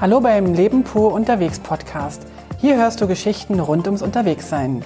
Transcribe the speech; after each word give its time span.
Hallo 0.00 0.18
beim 0.22 0.54
Leben 0.54 0.82
pur 0.82 1.12
unterwegs 1.12 1.60
Podcast. 1.60 2.26
Hier 2.58 2.78
hörst 2.78 3.02
du 3.02 3.06
Geschichten 3.06 3.60
rund 3.60 3.84
ums 3.84 4.00
Unterwegssein. 4.00 4.82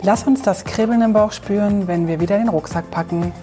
Lass 0.00 0.26
uns 0.26 0.40
das 0.40 0.64
Kribbeln 0.64 1.02
im 1.02 1.12
Bauch 1.12 1.32
spüren, 1.32 1.88
wenn 1.88 2.08
wir 2.08 2.20
wieder 2.20 2.38
den 2.38 2.48
Rucksack 2.48 2.90
packen. 2.90 3.34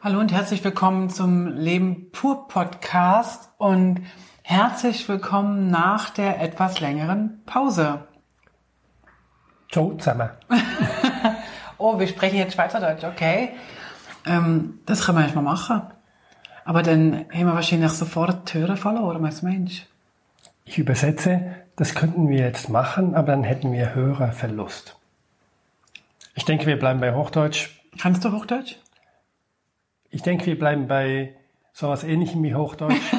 Hallo 0.00 0.20
und 0.20 0.30
herzlich 0.30 0.62
willkommen 0.62 1.10
zum 1.10 1.48
Leben 1.48 2.12
pur 2.12 2.46
Podcast 2.46 3.50
und 3.58 4.02
herzlich 4.42 5.08
willkommen 5.08 5.68
nach 5.68 6.10
der 6.10 6.40
etwas 6.40 6.78
längeren 6.78 7.42
Pause. 7.46 8.06
Ciao 9.72 9.92
zusammen. 9.94 10.30
oh, 11.78 11.98
wir 11.98 12.06
sprechen 12.06 12.36
jetzt 12.36 12.54
Schweizerdeutsch, 12.54 13.02
okay. 13.02 13.56
Ähm, 14.24 14.78
das 14.86 15.04
können 15.04 15.18
wir 15.18 15.24
erstmal 15.24 15.42
machen. 15.42 15.82
Aber 16.66 16.82
dann 16.82 17.26
haben 17.32 17.46
wir 17.46 17.54
wahrscheinlich 17.54 17.92
sofort 17.92 18.52
die 18.52 18.58
Hörer 18.58 18.76
verloren, 18.76 19.22
was 19.22 19.42
Mensch. 19.42 19.86
Ich 20.64 20.78
übersetze, 20.78 21.54
das 21.76 21.94
könnten 21.94 22.28
wir 22.28 22.40
jetzt 22.40 22.68
machen, 22.68 23.14
aber 23.14 23.28
dann 23.28 23.44
hätten 23.44 23.72
wir 23.72 23.94
Hörerverlust. 23.94 24.96
Ich 26.34 26.44
denke, 26.44 26.66
wir 26.66 26.76
bleiben 26.76 26.98
bei 26.98 27.14
Hochdeutsch. 27.14 27.70
Kannst 28.00 28.24
du 28.24 28.32
Hochdeutsch? 28.32 28.74
Ich 30.10 30.22
denke, 30.22 30.46
wir 30.46 30.58
bleiben 30.58 30.88
bei 30.88 31.34
sowas 31.72 32.02
ähnlichem 32.02 32.42
wie 32.42 32.56
Hochdeutsch. 32.56 32.96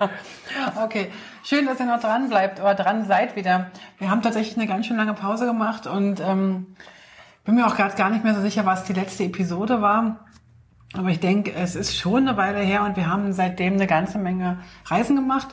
okay, 0.84 1.10
schön, 1.42 1.66
dass 1.66 1.80
ihr 1.80 1.86
noch 1.86 2.00
dran 2.00 2.28
bleibt 2.28 2.60
oder 2.60 2.76
dran 2.76 3.06
seid 3.06 3.34
wieder. 3.34 3.72
Wir 3.98 4.08
haben 4.08 4.22
tatsächlich 4.22 4.56
eine 4.56 4.68
ganz 4.68 4.86
schön 4.86 4.96
lange 4.96 5.14
Pause 5.14 5.46
gemacht 5.46 5.88
und 5.88 6.20
ähm, 6.20 6.76
bin 7.44 7.56
mir 7.56 7.66
auch 7.66 7.74
gerade 7.74 7.96
gar 7.96 8.10
nicht 8.10 8.22
mehr 8.22 8.36
so 8.36 8.40
sicher, 8.40 8.64
was 8.66 8.84
die 8.84 8.92
letzte 8.92 9.24
Episode 9.24 9.82
war. 9.82 10.25
Aber 10.94 11.10
ich 11.10 11.20
denke, 11.20 11.52
es 11.52 11.74
ist 11.74 11.96
schon 11.96 12.28
eine 12.28 12.36
Weile 12.36 12.60
her 12.60 12.84
und 12.84 12.96
wir 12.96 13.08
haben 13.08 13.32
seitdem 13.32 13.74
eine 13.74 13.86
ganze 13.86 14.18
Menge 14.18 14.58
Reisen 14.84 15.16
gemacht. 15.16 15.48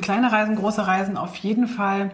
Kleine 0.00 0.30
Reisen, 0.30 0.56
große 0.56 0.86
Reisen 0.86 1.16
auf 1.16 1.36
jeden 1.36 1.66
Fall. 1.66 2.12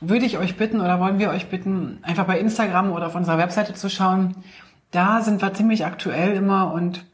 Würde 0.00 0.26
ich 0.26 0.36
euch 0.38 0.56
bitten 0.56 0.80
oder 0.80 1.00
wollen 1.00 1.18
wir 1.18 1.30
euch 1.30 1.48
bitten, 1.48 2.00
einfach 2.02 2.26
bei 2.26 2.38
Instagram 2.38 2.92
oder 2.92 3.06
auf 3.06 3.14
unserer 3.14 3.38
Webseite 3.38 3.74
zu 3.74 3.88
schauen. 3.88 4.36
Da 4.90 5.22
sind 5.22 5.40
wir 5.40 5.54
ziemlich 5.54 5.86
aktuell 5.86 6.34
immer 6.34 6.72
und 6.72 7.04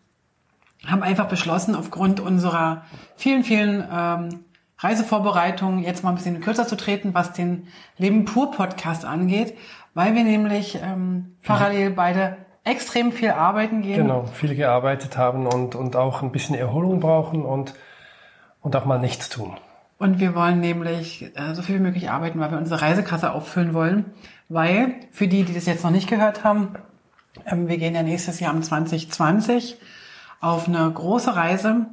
haben 0.87 1.03
einfach 1.03 1.29
beschlossen, 1.29 1.77
aufgrund 1.77 2.19
unserer 2.19 2.83
vielen, 3.15 3.45
vielen 3.45 3.87
ähm, 3.93 4.45
Reisevorbereitungen 4.79 5.85
jetzt 5.85 6.03
mal 6.03 6.11
ein 6.11 6.17
bisschen 6.17 6.41
kürzer 6.41 6.67
zu 6.67 6.77
treten, 6.77 7.15
was 7.15 7.33
den 7.33 7.69
Leben 7.99 8.25
pur 8.25 8.51
Podcast 8.51 9.05
angeht, 9.05 9.57
weil 9.95 10.15
wir 10.17 10.25
nämlich 10.25 10.81
ähm, 10.83 11.37
parallel 11.45 11.91
beide 11.91 12.37
extrem 12.65 13.13
viel 13.13 13.31
arbeiten 13.31 13.83
gehen. 13.83 14.03
Genau, 14.03 14.25
viel 14.25 14.55
gearbeitet 14.55 15.17
haben 15.17 15.47
und, 15.47 15.75
und 15.75 15.97
auch 15.97 16.23
ein 16.23 16.33
bisschen 16.33 16.55
Erholung 16.55 17.01
brauchen 17.01 17.45
und, 17.45 17.75
und 18.61 18.77
auch 18.77 18.85
mal 18.85 18.99
nichts 18.99 19.29
tun. 19.29 19.57
Und 19.99 20.19
wir 20.19 20.35
wollen 20.35 20.61
nämlich 20.61 21.31
äh, 21.37 21.55
so 21.55 21.63
viel 21.63 21.77
wie 21.77 21.83
möglich 21.83 22.11
arbeiten, 22.11 22.41
weil 22.41 22.51
wir 22.51 22.59
unsere 22.59 22.83
Reisekasse 22.83 23.33
auffüllen 23.33 23.73
wollen. 23.73 24.07
Weil, 24.49 24.95
für 25.13 25.29
die, 25.29 25.45
die 25.45 25.55
das 25.55 25.67
jetzt 25.67 25.85
noch 25.85 25.91
nicht 25.91 26.09
gehört 26.09 26.45
haben, 26.45 26.75
ähm, 27.47 27.69
wir 27.69 27.79
gehen 27.79 27.95
ja 27.95 28.03
nächstes 28.03 28.41
Jahr 28.41 28.53
im 28.53 28.63
2020 28.63 29.77
auf 30.41 30.67
eine 30.67 30.91
große 30.91 31.35
Reise. 31.35 31.87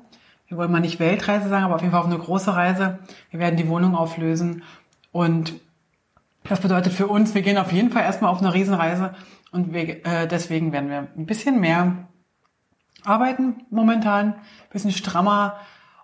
Wir 0.48 0.58
wollen 0.58 0.72
mal 0.72 0.80
nicht 0.80 1.00
Weltreise 1.00 1.50
sagen, 1.50 1.66
aber 1.66 1.76
auf 1.76 1.82
jeden 1.82 1.92
Fall 1.92 2.02
auf 2.02 2.08
eine 2.08 2.18
große 2.18 2.56
Reise. 2.56 2.98
Wir 3.30 3.40
werden 3.40 3.58
die 3.58 3.68
Wohnung 3.68 3.96
auflösen. 3.96 4.64
Und 5.12 5.54
das 6.44 6.62
bedeutet 6.62 6.94
für 6.94 7.08
uns, 7.08 7.36
wir 7.36 7.42
gehen 7.42 7.58
auf 7.58 7.72
jeden 7.72 7.92
Fall 7.92 8.04
erstmal 8.04 8.32
auf 8.32 8.40
eine 8.40 8.54
Riesenreise 8.54 9.14
und 9.52 9.74
wir, 9.74 10.06
äh, 10.06 10.28
deswegen 10.28 10.72
werden 10.72 10.90
wir 10.90 11.08
ein 11.16 11.26
bisschen 11.26 11.60
mehr 11.60 12.08
arbeiten 13.04 13.66
momentan, 13.70 14.34
ein 14.34 14.70
bisschen 14.72 14.92
strammer 14.92 15.58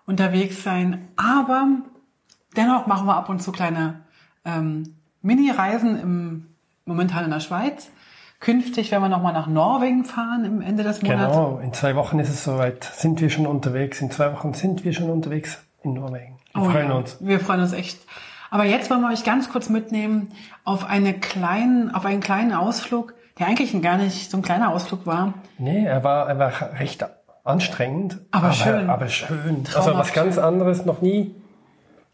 unterwegs 0.06 0.62
sein. 0.62 1.08
Aber 1.16 1.66
dennoch 2.56 2.86
machen 2.86 3.06
wir 3.06 3.16
ab 3.16 3.28
und 3.28 3.42
zu 3.42 3.52
kleine 3.52 4.00
ähm, 4.44 4.96
Mini-Reisen 5.22 6.00
im, 6.00 6.46
momentan 6.84 7.24
in 7.24 7.30
der 7.30 7.40
Schweiz. 7.40 7.90
Künftig 8.38 8.90
werden 8.90 9.02
wir 9.02 9.08
nochmal 9.08 9.32
nach 9.32 9.46
Norwegen 9.46 10.04
fahren 10.04 10.44
im 10.44 10.60
Ende 10.60 10.82
des 10.82 11.02
Monats. 11.02 11.34
Genau, 11.34 11.58
in 11.58 11.72
zwei 11.72 11.96
Wochen 11.96 12.18
ist 12.18 12.28
es 12.28 12.44
soweit. 12.44 12.84
Sind 12.84 13.20
wir 13.20 13.30
schon 13.30 13.46
unterwegs. 13.46 14.00
In 14.00 14.10
zwei 14.10 14.32
Wochen 14.32 14.52
sind 14.52 14.84
wir 14.84 14.92
schon 14.92 15.10
unterwegs 15.10 15.58
in 15.82 15.94
Norwegen. 15.94 16.38
Wir 16.52 16.62
oh 16.62 16.70
freuen 16.70 16.88
ja. 16.88 16.94
uns. 16.94 17.16
Wir 17.20 17.40
freuen 17.40 17.60
uns 17.60 17.72
echt. 17.72 17.98
Aber 18.50 18.64
jetzt 18.64 18.90
wollen 18.90 19.00
wir 19.00 19.10
euch 19.10 19.24
ganz 19.24 19.50
kurz 19.50 19.68
mitnehmen 19.68 20.28
auf, 20.64 20.84
eine 20.84 21.14
kleinen, 21.14 21.94
auf 21.94 22.04
einen 22.04 22.20
kleinen 22.20 22.52
Ausflug 22.52 23.14
der 23.38 23.48
eigentlich 23.48 23.80
gar 23.82 23.98
nicht 23.98 24.30
so 24.30 24.38
ein 24.38 24.42
kleiner 24.42 24.70
Ausflug 24.70 25.06
war. 25.06 25.34
Nee, 25.58 25.84
er 25.84 26.02
war, 26.04 26.28
er 26.28 26.38
war 26.38 26.52
recht 26.78 27.04
anstrengend. 27.44 28.18
Aber, 28.30 28.46
aber 28.46 28.54
schön. 28.54 28.90
Aber 28.90 29.08
schön. 29.08 29.64
also 29.74 29.94
was 29.94 30.12
ganz 30.12 30.38
anderes 30.38 30.84
noch 30.84 31.02
nie. 31.02 31.34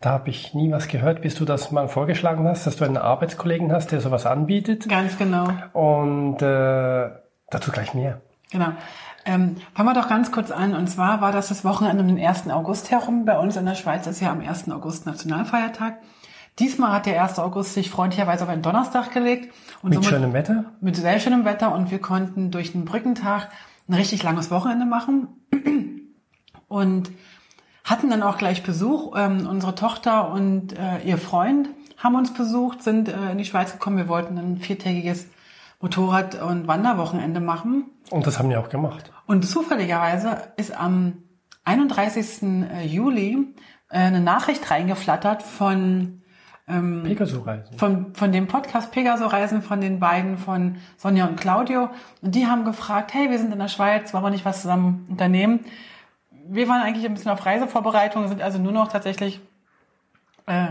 Da 0.01 0.11
habe 0.11 0.31
ich 0.31 0.53
nie 0.53 0.73
was 0.73 0.89
gehört, 0.89 1.23
bis 1.23 1.37
du 1.37 1.45
das 1.45 1.71
mal 1.71 1.87
vorgeschlagen 1.87 2.49
hast, 2.49 2.67
dass 2.67 2.77
du 2.77 2.85
einen 2.85 2.97
Arbeitskollegen 2.97 3.73
hast, 3.73 3.93
der 3.93 4.01
sowas 4.01 4.27
anbietet. 4.27 4.89
Ganz 4.89 5.17
genau. 5.17 5.49
Und 5.73 6.43
äh, 6.43 7.11
dazu 7.51 7.71
gleich 7.71 7.95
mehr. 7.95 8.21
Genau. 8.51 8.73
Ähm, 9.25 9.57
fangen 9.75 9.89
wir 9.89 9.95
doch 9.95 10.09
ganz 10.09 10.33
kurz 10.33 10.51
an. 10.51 10.75
Und 10.75 10.89
zwar 10.89 11.21
war 11.21 11.33
das 11.33 11.49
das 11.49 11.65
Wochenende 11.65 12.03
um 12.03 12.09
den 12.09 12.25
1. 12.25 12.49
August 12.51 12.91
herum. 12.91 13.25
Bei 13.25 13.39
uns 13.39 13.57
in 13.57 13.67
der 13.67 13.75
Schweiz 13.75 14.07
ist 14.07 14.21
ja 14.21 14.31
am 14.31 14.41
1. 14.41 14.71
August 14.71 15.07
Nationalfeiertag. 15.07 15.99
Diesmal 16.59 16.93
hat 16.93 17.07
der 17.07 17.23
1. 17.23 17.39
August 17.39 17.75
sich 17.75 17.91
freundlicherweise 17.91 18.45
auf 18.45 18.51
einen 18.51 18.63
Donnerstag 18.63 19.13
gelegt. 19.13 19.55
Mit 19.83 20.05
schönem 20.05 20.33
Wetter? 20.33 20.67
Mit 20.81 20.97
sehr 20.97 21.19
schönem 21.19 21.45
Wetter 21.45 21.75
und 21.75 21.91
wir 21.91 21.99
konnten 21.99 22.51
durch 22.51 22.73
den 22.73 22.85
Brückentag 22.85 23.49
ein 23.89 23.95
richtig 23.95 24.23
langes 24.23 24.51
Wochenende 24.51 24.85
machen. 24.85 25.29
Und 26.69 27.11
hatten 27.85 28.09
dann 28.09 28.23
auch 28.23 28.39
gleich 28.39 28.63
Besuch. 28.63 29.15
Ähm, 29.17 29.47
unsere 29.47 29.75
Tochter 29.75 30.31
und 30.33 30.73
äh, 30.73 31.01
ihr 31.05 31.19
Freund 31.19 31.69
haben 31.99 32.15
uns 32.15 32.33
besucht, 32.33 32.83
sind 32.83 33.09
äh, 33.09 33.33
in 33.33 33.39
die 33.39 33.45
Schweiz 33.45 33.73
gekommen. 33.73 33.99
Wir 33.99 34.09
wollten 34.09 34.39
ein 34.39 34.57
viertägiges 34.57 35.27
Motorrad- 35.81 36.41
und 36.41 36.67
Wanderwochenende 36.69 37.41
machen. 37.41 37.91
Und 38.11 38.27
das 38.27 38.39
haben 38.39 38.49
wir 38.49 38.61
auch 38.61 38.69
gemacht. 38.69 39.12
Und 39.27 39.47
zufälligerweise 39.47 40.53
ist 40.57 40.77
am 40.77 41.23
31. 41.65 42.43
Äh, 42.43 42.87
Juli 42.87 43.55
äh, 43.89 43.99
eine 43.99 44.21
Nachricht 44.21 44.71
reingeflattert 44.71 45.43
von 45.43 46.23
ähm, 46.69 47.03
Pegaso-Reisen. 47.05 47.79
Von, 47.79 48.15
von 48.15 48.33
dem 48.33 48.47
Podcast 48.47 48.93
Pegaso-Reisen 48.93 49.63
von 49.63 49.81
den 49.81 49.99
beiden, 50.01 50.39
von 50.39 50.77
Sonja 50.97 51.27
und 51.27 51.39
Claudio. 51.39 51.91
Und 52.21 52.35
die 52.35 52.47
haben 52.47 52.65
gefragt, 52.65 53.15
hey, 53.15 53.31
wir 53.31 53.39
sind 53.39 53.53
in 53.53 53.59
der 53.59 53.69
Schweiz, 53.69 54.13
wollen 54.15 54.25
wir 54.25 54.31
nicht 54.31 54.45
was 54.45 54.63
zusammen 54.63 55.07
unternehmen? 55.09 55.61
Wir 56.49 56.69
waren 56.69 56.83
eigentlich 56.83 57.05
ein 57.05 57.15
bisschen 57.15 57.31
auf 57.31 57.45
Reisevorbereitung, 57.45 58.29
sind 58.29 58.43
also 58.43 58.59
nur 58.59 58.73
noch 58.73 58.89
tatsächlich 58.89 59.41
äh, 60.47 60.69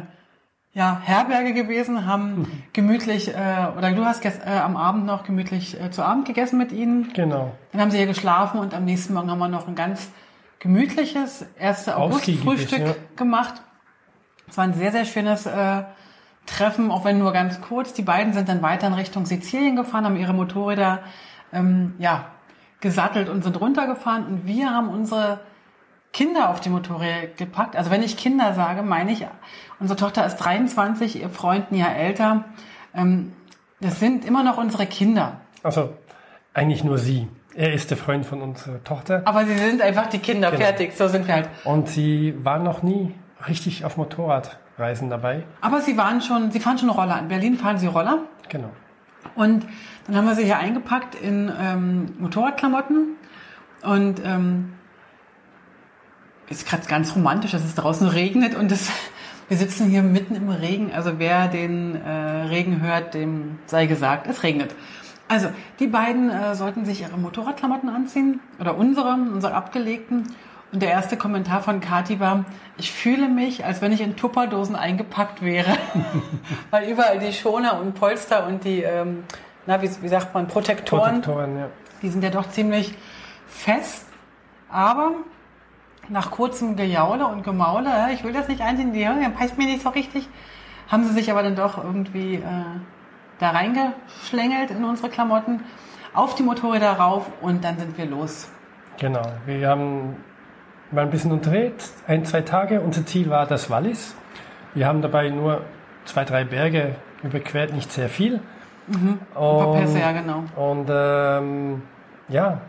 ja, 0.74 1.02
Herberge 1.04 1.54
gewesen, 1.54 2.06
haben 2.06 2.40
mhm. 2.40 2.48
gemütlich, 2.72 3.30
äh, 3.30 3.68
oder 3.78 3.92
du 3.92 4.06
hast 4.06 4.24
äh, 4.24 4.32
am 4.48 4.78
Abend 4.78 5.06
noch 5.06 5.24
gemütlich 5.24 5.80
äh, 5.80 5.92
zu 5.92 6.04
Abend 6.04 6.26
gegessen 6.26 6.58
mit 6.58 6.72
ihnen. 6.72 7.12
Genau. 7.14 7.52
Dann 7.72 7.82
haben 7.82 7.92
sie 7.92 7.98
hier 7.98 8.08
geschlafen 8.08 8.60
und 8.60 8.74
am 8.74 8.86
nächsten 8.86 9.14
Morgen 9.14 9.30
haben 9.30 9.40
wir 9.40 9.50
noch 9.50 9.68
ein 9.68 9.76
ganz 9.76 10.10
gemütliches 10.60 11.46
1. 11.60 11.90
August-Frühstück 11.90 12.80
ja. 12.80 12.96
gemacht. 13.18 13.62
Es 14.48 14.58
war 14.58 14.64
ein 14.64 14.74
sehr, 14.74 14.92
sehr 14.92 15.06
schönes 15.06 15.46
äh, 15.46 15.84
Treffen, 16.46 16.90
auch 16.90 17.04
wenn 17.04 17.20
nur 17.20 17.34
ganz 17.34 17.60
kurz. 17.62 17.94
Die 17.94 18.02
beiden 18.02 18.34
sind 18.34 18.48
dann 18.48 18.62
weiter 18.62 18.88
in 18.88 18.94
Richtung 18.94 19.26
Sizilien 19.26 19.76
gefahren, 19.76 20.06
haben 20.06 20.18
ihre 20.18 20.34
Motorräder 20.34 21.00
ähm, 21.52 21.96
ja, 22.00 22.26
gesattelt 22.80 23.28
und 23.28 23.44
sind 23.44 23.60
runtergefahren. 23.60 24.26
Und 24.26 24.48
wir 24.48 24.70
haben 24.70 24.90
unsere 24.90 25.42
Kinder 26.14 26.50
auf 26.50 26.60
die 26.60 26.70
Motorräder 26.70 27.28
gepackt. 27.28 27.76
Also 27.76 27.92
wenn 27.92 28.04
ich 28.04 28.18
Kinder 28.18 28.54
sage, 28.54 28.82
meine 28.82 29.12
ich, 29.12 29.26
unsere 29.80 29.98
Tochter 29.98 30.26
ist 30.26 30.38
23, 30.38 31.22
ihr 31.22 31.30
Freund 31.30 31.72
ein 31.72 31.76
Jahr 31.76 31.96
älter. 31.96 32.46
Ähm, 32.94 33.34
das 33.80 34.00
sind 34.00 34.26
immer 34.26 34.44
noch 34.44 34.58
unsere 34.58 34.86
Kinder. 34.86 35.42
Also 35.64 35.94
eigentlich 36.54 36.84
nur 36.84 36.98
sie. 36.98 37.28
Er 37.56 37.74
ist 37.74 37.90
der 37.90 37.98
Freund 37.98 38.26
von 38.26 38.42
unserer 38.42 38.84
Tochter. 38.84 39.24
Aber 39.26 39.46
sie 39.46 39.58
sind 39.58 39.82
einfach 39.82 40.08
die 40.08 40.20
Kinder, 40.20 40.52
genau. 40.52 40.64
fertig. 40.64 40.96
So 40.96 41.08
sind 41.08 41.28
wir 41.28 41.36
halt. 41.36 41.50
Und 41.64 41.90
sie 41.90 42.34
war 42.44 42.60
noch 42.60 42.84
nie 42.84 43.14
richtig 43.48 43.84
auf 43.86 43.98
Motorradreisen 43.98 45.10
dabei. 45.10 45.44
Aber 45.62 45.82
Sie 45.82 45.98
waren 45.98 46.22
schon, 46.22 46.52
Sie 46.52 46.60
fahren 46.60 46.78
schon 46.78 46.90
Roller. 46.90 47.20
In 47.20 47.28
Berlin 47.28 47.58
fahren 47.58 47.78
Sie 47.78 47.88
Roller. 47.88 48.20
Genau. 48.50 48.70
Und 49.36 49.66
dann 50.08 50.16
haben 50.16 50.26
wir 50.26 50.36
sie 50.36 50.44
hier 50.44 50.58
eingepackt 50.58 51.16
in 51.16 51.52
ähm, 51.60 52.14
Motorradklamotten 52.20 53.16
und 53.84 54.22
ähm, 54.24 54.74
ist 56.52 56.68
gerade 56.68 56.86
ganz 56.88 57.16
romantisch, 57.16 57.52
dass 57.52 57.64
es 57.64 57.76
draußen 57.76 58.08
regnet 58.08 58.56
und 58.56 58.72
das, 58.72 58.90
wir 59.48 59.58
sitzen 59.58 59.90
hier 59.90 60.04
mitten 60.04 60.36
im 60.36 60.50
Regen. 60.50 60.92
Also 60.94 61.18
wer 61.18 61.48
den 61.48 61.96
äh, 61.96 62.10
Regen 62.10 62.82
hört, 62.82 63.14
dem 63.14 63.60
sei 63.66 63.86
gesagt, 63.88 64.28
es 64.28 64.44
regnet. 64.44 64.76
Also 65.28 65.48
die 65.80 65.88
beiden 65.88 66.30
äh, 66.30 66.56
sollten 66.56 66.86
sich 66.86 67.02
ihre 67.02 67.18
Motorradklamotten 67.18 67.90
anziehen 67.90 68.42
oder 68.60 68.78
unsere, 68.78 69.14
unsere 69.14 69.54
abgelegten 69.54 70.28
und 70.72 70.82
der 70.82 70.90
erste 70.90 71.18
Kommentar 71.18 71.62
von 71.62 71.82
Kati 71.82 72.20
war, 72.20 72.46
ich 72.78 72.92
fühle 72.92 73.28
mich, 73.28 73.66
als 73.66 73.82
wenn 73.82 73.92
ich 73.92 74.00
in 74.00 74.16
Tupperdosen 74.16 74.76
eingepackt 74.76 75.42
wäre. 75.42 75.78
Weil 76.72 76.90
überall 76.90 77.20
die 77.20 77.34
Schoner 77.34 77.80
und 77.80 77.94
Polster 77.94 78.48
und 78.48 78.64
die, 78.64 78.82
ähm, 78.82 79.24
na, 79.66 79.82
wie, 79.82 79.90
wie 80.02 80.08
sagt 80.08 80.34
man, 80.34 80.48
Protektoren, 80.48 81.22
Protektoren 81.22 81.58
ja. 81.58 81.68
die 82.02 82.10
sind 82.10 82.24
ja 82.24 82.30
doch 82.30 82.50
ziemlich 82.50 82.94
fest. 83.48 84.06
Aber 84.70 85.12
nach 86.12 86.30
kurzem 86.30 86.76
Gejaule 86.76 87.26
und 87.26 87.44
Gemaule, 87.44 87.90
äh, 87.90 88.14
ich 88.14 88.24
will 88.24 88.34
das 88.34 88.48
nicht 88.48 88.62
einsehen, 88.62 88.94
die 88.94 89.08
Hörer, 89.08 89.30
passt 89.30 89.58
mir 89.58 89.66
nicht 89.66 89.82
so 89.82 89.90
richtig, 89.90 90.28
haben 90.88 91.04
sie 91.06 91.14
sich 91.14 91.32
aber 91.32 91.42
dann 91.42 91.56
doch 91.56 91.84
irgendwie 91.84 92.36
äh, 92.36 92.42
da 93.40 93.52
reingeschlängelt 93.52 94.72
in 94.72 94.84
unsere 94.84 95.10
Klamotten, 95.10 95.62
auf 96.14 96.36
die 96.36 96.44
Motorräder 96.44 96.92
rauf 96.92 97.28
und 97.42 97.64
dann 97.64 97.78
sind 97.80 97.98
wir 97.98 98.06
los. 98.06 98.50
Genau, 99.00 99.22
wir 99.46 99.70
haben 99.70 100.18
mal 100.92 101.04
ein 101.04 101.10
bisschen 101.10 101.32
unterwegs, 101.32 101.96
ein, 102.06 102.26
zwei 102.26 102.42
Tage. 102.42 102.82
Unser 102.82 103.06
Ziel 103.06 103.30
war 103.30 103.48
das 103.48 103.70
Wallis. 103.70 104.14
Wir 104.74 104.88
haben 104.88 105.02
dabei 105.02 105.30
nur 105.30 105.62
zwei, 106.04 106.26
drei 106.26 106.44
Berge 106.44 106.96
überquert, 107.24 107.74
nicht 107.74 107.92
sehr 107.92 108.10
viel. 108.10 108.42
Mhm. 108.88 109.20
Ein 109.30 109.36
paar 109.36 109.74
Pässe, 109.74 110.00
ja 110.00 110.12
genau. 110.12 110.44
Und 110.56 110.88
ähm, 110.92 111.84
ja, 112.28 112.62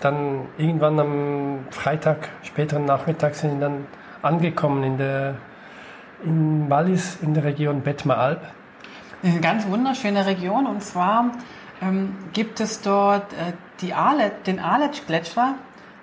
dann 0.00 0.46
irgendwann 0.58 0.98
am 1.00 1.58
Freitag, 1.70 2.28
späteren 2.42 2.84
Nachmittag 2.84 3.34
sind 3.34 3.54
wir 3.54 3.68
dann 3.68 3.86
angekommen 4.22 4.82
in 4.84 4.98
der 4.98 5.36
in 6.24 6.70
Wallis 6.70 7.18
in 7.20 7.34
der 7.34 7.44
Region 7.44 7.82
Betma 7.82 8.14
Alb. 8.14 8.40
Eine 9.22 9.40
ganz 9.40 9.66
wunderschöne 9.68 10.26
Region 10.26 10.66
und 10.66 10.82
zwar 10.82 11.32
ähm, 11.82 12.14
gibt 12.32 12.60
es 12.60 12.80
dort 12.80 13.32
äh, 13.32 13.52
die 13.80 13.94
Alet, 13.94 14.46
den 14.46 14.60
Aletsch-Gletscher. 14.60 15.54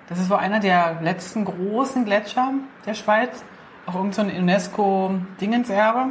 Das 0.08 0.18
ist 0.18 0.30
wohl 0.30 0.38
einer 0.38 0.60
der 0.60 1.00
letzten 1.00 1.44
großen 1.44 2.04
Gletscher 2.04 2.52
der 2.86 2.94
Schweiz. 2.94 3.44
Auch 3.86 3.94
irgendein 3.94 4.30
so 4.30 4.36
UNESCO-Dingenserbe. 4.36 6.06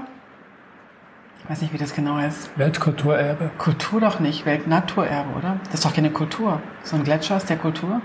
Ich 1.43 1.49
weiß 1.49 1.61
nicht, 1.61 1.73
wie 1.73 1.77
das 1.77 1.93
genau 1.93 2.15
heißt. 2.15 2.51
Weltkulturerbe. 2.57 3.51
Kultur 3.57 3.99
doch 3.99 4.19
nicht, 4.19 4.45
Weltnaturerbe, 4.45 5.38
oder? 5.38 5.59
Das 5.65 5.75
ist 5.75 5.85
doch 5.85 5.93
keine 5.93 6.11
Kultur. 6.11 6.61
So 6.83 6.95
ein 6.95 7.03
Gletscher 7.03 7.38
ist 7.38 7.49
der 7.49 7.57
Kultur. 7.57 8.01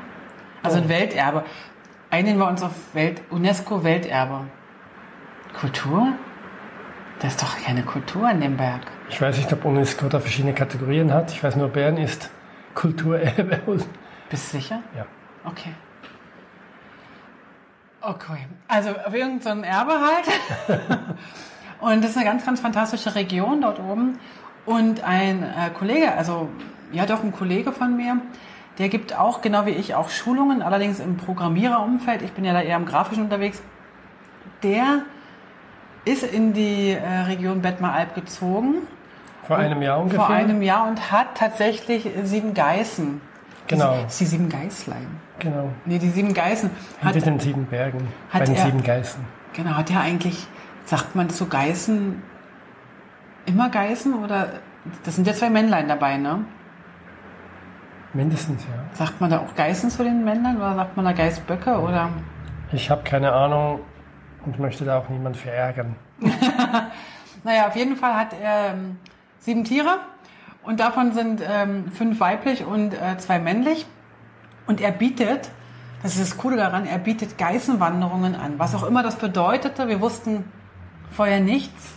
Also 0.62 0.78
ein 0.78 0.86
oh. 0.86 0.88
Welterbe. 0.88 1.44
Einigen 2.10 2.38
wir 2.38 2.48
uns 2.48 2.62
auf 2.62 2.72
Welt, 2.94 3.22
UNESCO-Welterbe. 3.30 4.46
Kultur? 5.60 6.12
Das 7.20 7.32
ist 7.32 7.42
doch 7.42 7.56
keine 7.62 7.82
Kultur 7.82 8.30
in 8.30 8.40
dem 8.40 8.56
Berg. 8.56 8.82
Ich 9.08 9.20
weiß 9.20 9.36
nicht, 9.36 9.52
ob 9.52 9.64
UNESCO 9.64 10.08
da 10.08 10.20
verschiedene 10.20 10.54
Kategorien 10.54 11.12
hat. 11.12 11.30
Ich 11.32 11.42
weiß 11.42 11.56
nur, 11.56 11.68
Bern 11.68 11.96
ist 11.96 12.30
Kulturerbe. 12.74 13.60
Bist 14.30 14.52
du 14.52 14.58
sicher? 14.58 14.82
Ja. 14.96 15.06
Okay. 15.44 15.72
Okay. 18.00 18.46
Also 18.68 18.90
auf 18.90 19.14
irgendeinem 19.14 19.64
Erbe 19.64 19.92
halt. 19.92 20.78
Und 21.81 22.02
das 22.02 22.12
ist 22.12 22.17
eine 22.17 22.26
ganz, 22.26 22.44
ganz 22.44 22.61
fantastische 22.61 23.14
Region 23.14 23.61
dort 23.61 23.78
oben. 23.81 24.19
Und 24.64 25.05
ein 25.05 25.43
äh, 25.43 25.70
Kollege, 25.76 26.12
also 26.12 26.49
ja 26.93 27.06
doch 27.06 27.23
ein 27.23 27.32
Kollege 27.32 27.73
von 27.73 27.96
mir, 27.96 28.19
der 28.78 28.88
gibt 28.88 29.19
auch, 29.19 29.40
genau 29.40 29.67
wie 29.67 29.70
ich, 29.70 29.94
auch 29.94 30.11
Schulungen, 30.11 30.62
allerdings 30.62 31.00
im 31.00 31.17
Programmiererumfeld. 31.17 32.23
Ich 32.23 32.32
bin 32.32 32.44
ja 32.44 32.52
da 32.52 32.61
eher 32.61 32.76
im 32.76 32.84
Grafischen 32.84 33.25
unterwegs. 33.25 33.62
Der 34.62 35.02
ist 36.05 36.23
in 36.23 36.52
die 36.52 36.90
äh, 36.90 37.20
Region 37.26 37.62
Bettmar-Alb 37.62 38.14
gezogen. 38.14 38.76
Vor 39.46 39.56
einem 39.56 39.82
Jahr 39.82 40.00
ungefähr? 40.00 40.26
Vor 40.26 40.34
einem 40.34 40.62
Jahr 40.62 40.88
und 40.88 41.11
hat 41.12 41.37
tatsächlich 41.37 42.08
sieben 42.25 42.55
Geißen. 42.55 43.20
Genau. 43.69 43.94
Die, 43.94 44.19
die 44.19 44.25
sieben 44.25 44.49
Geißlein. 44.49 45.06
Genau. 45.38 45.70
Nee, 45.84 45.99
die 45.99 46.08
sieben 46.11 46.32
Geißen. 46.32 46.70
Hinter 47.00 47.20
den 47.20 47.40
sieben 47.40 47.67
Bergen. 47.67 48.08
Bei 48.32 48.40
den 48.40 48.55
er, 48.55 48.64
sieben 48.64 48.82
Geißen. 48.82 49.20
Genau, 49.52 49.70
hat 49.70 49.90
er 49.90 50.00
eigentlich, 50.00 50.46
sagt 50.86 51.14
man 51.14 51.28
zu 51.30 51.46
Geißen 51.46 52.22
immer 53.44 53.68
Geißen 53.68 54.14
oder 54.14 54.48
das 55.04 55.16
sind 55.16 55.26
ja 55.26 55.34
zwei 55.34 55.50
Männlein 55.50 55.88
dabei, 55.88 56.16
ne? 56.16 56.44
Mindestens, 58.14 58.64
ja. 58.64 58.96
Sagt 58.96 59.20
man 59.20 59.30
da 59.30 59.40
auch 59.40 59.54
Geißen 59.54 59.90
zu 59.90 60.02
den 60.02 60.24
Männlein 60.24 60.56
oder 60.56 60.74
sagt 60.74 60.96
man 60.96 61.04
da 61.04 61.12
Geißböcke 61.12 61.78
oder? 61.78 62.10
Ich 62.72 62.90
habe 62.90 63.02
keine 63.02 63.32
Ahnung 63.32 63.80
und 64.44 64.58
möchte 64.58 64.84
da 64.84 64.98
auch 64.98 65.08
niemand 65.08 65.36
verärgern. 65.36 65.96
naja, 67.44 67.68
auf 67.68 67.76
jeden 67.76 67.96
Fall 67.96 68.14
hat 68.14 68.32
er 68.40 68.72
ähm, 68.72 68.96
sieben 69.38 69.64
Tiere 69.64 69.98
und 70.62 70.80
davon 70.80 71.12
sind 71.12 71.42
ähm, 71.46 71.90
fünf 71.92 72.20
weiblich 72.20 72.64
und 72.64 72.94
äh, 72.94 73.18
zwei 73.18 73.38
männlich. 73.38 73.86
Und 74.66 74.80
er 74.80 74.90
bietet, 74.92 75.50
das 76.02 76.16
ist 76.16 76.32
das 76.32 76.38
Coole 76.38 76.56
daran, 76.56 76.86
er 76.86 76.98
bietet 76.98 77.38
Geißenwanderungen 77.38 78.34
an. 78.34 78.58
Was 78.58 78.74
auch 78.74 78.82
immer 78.82 79.02
das 79.02 79.16
bedeutete, 79.16 79.88
wir 79.88 80.00
wussten 80.00 80.44
vorher 81.11 81.41
nichts. 81.41 81.94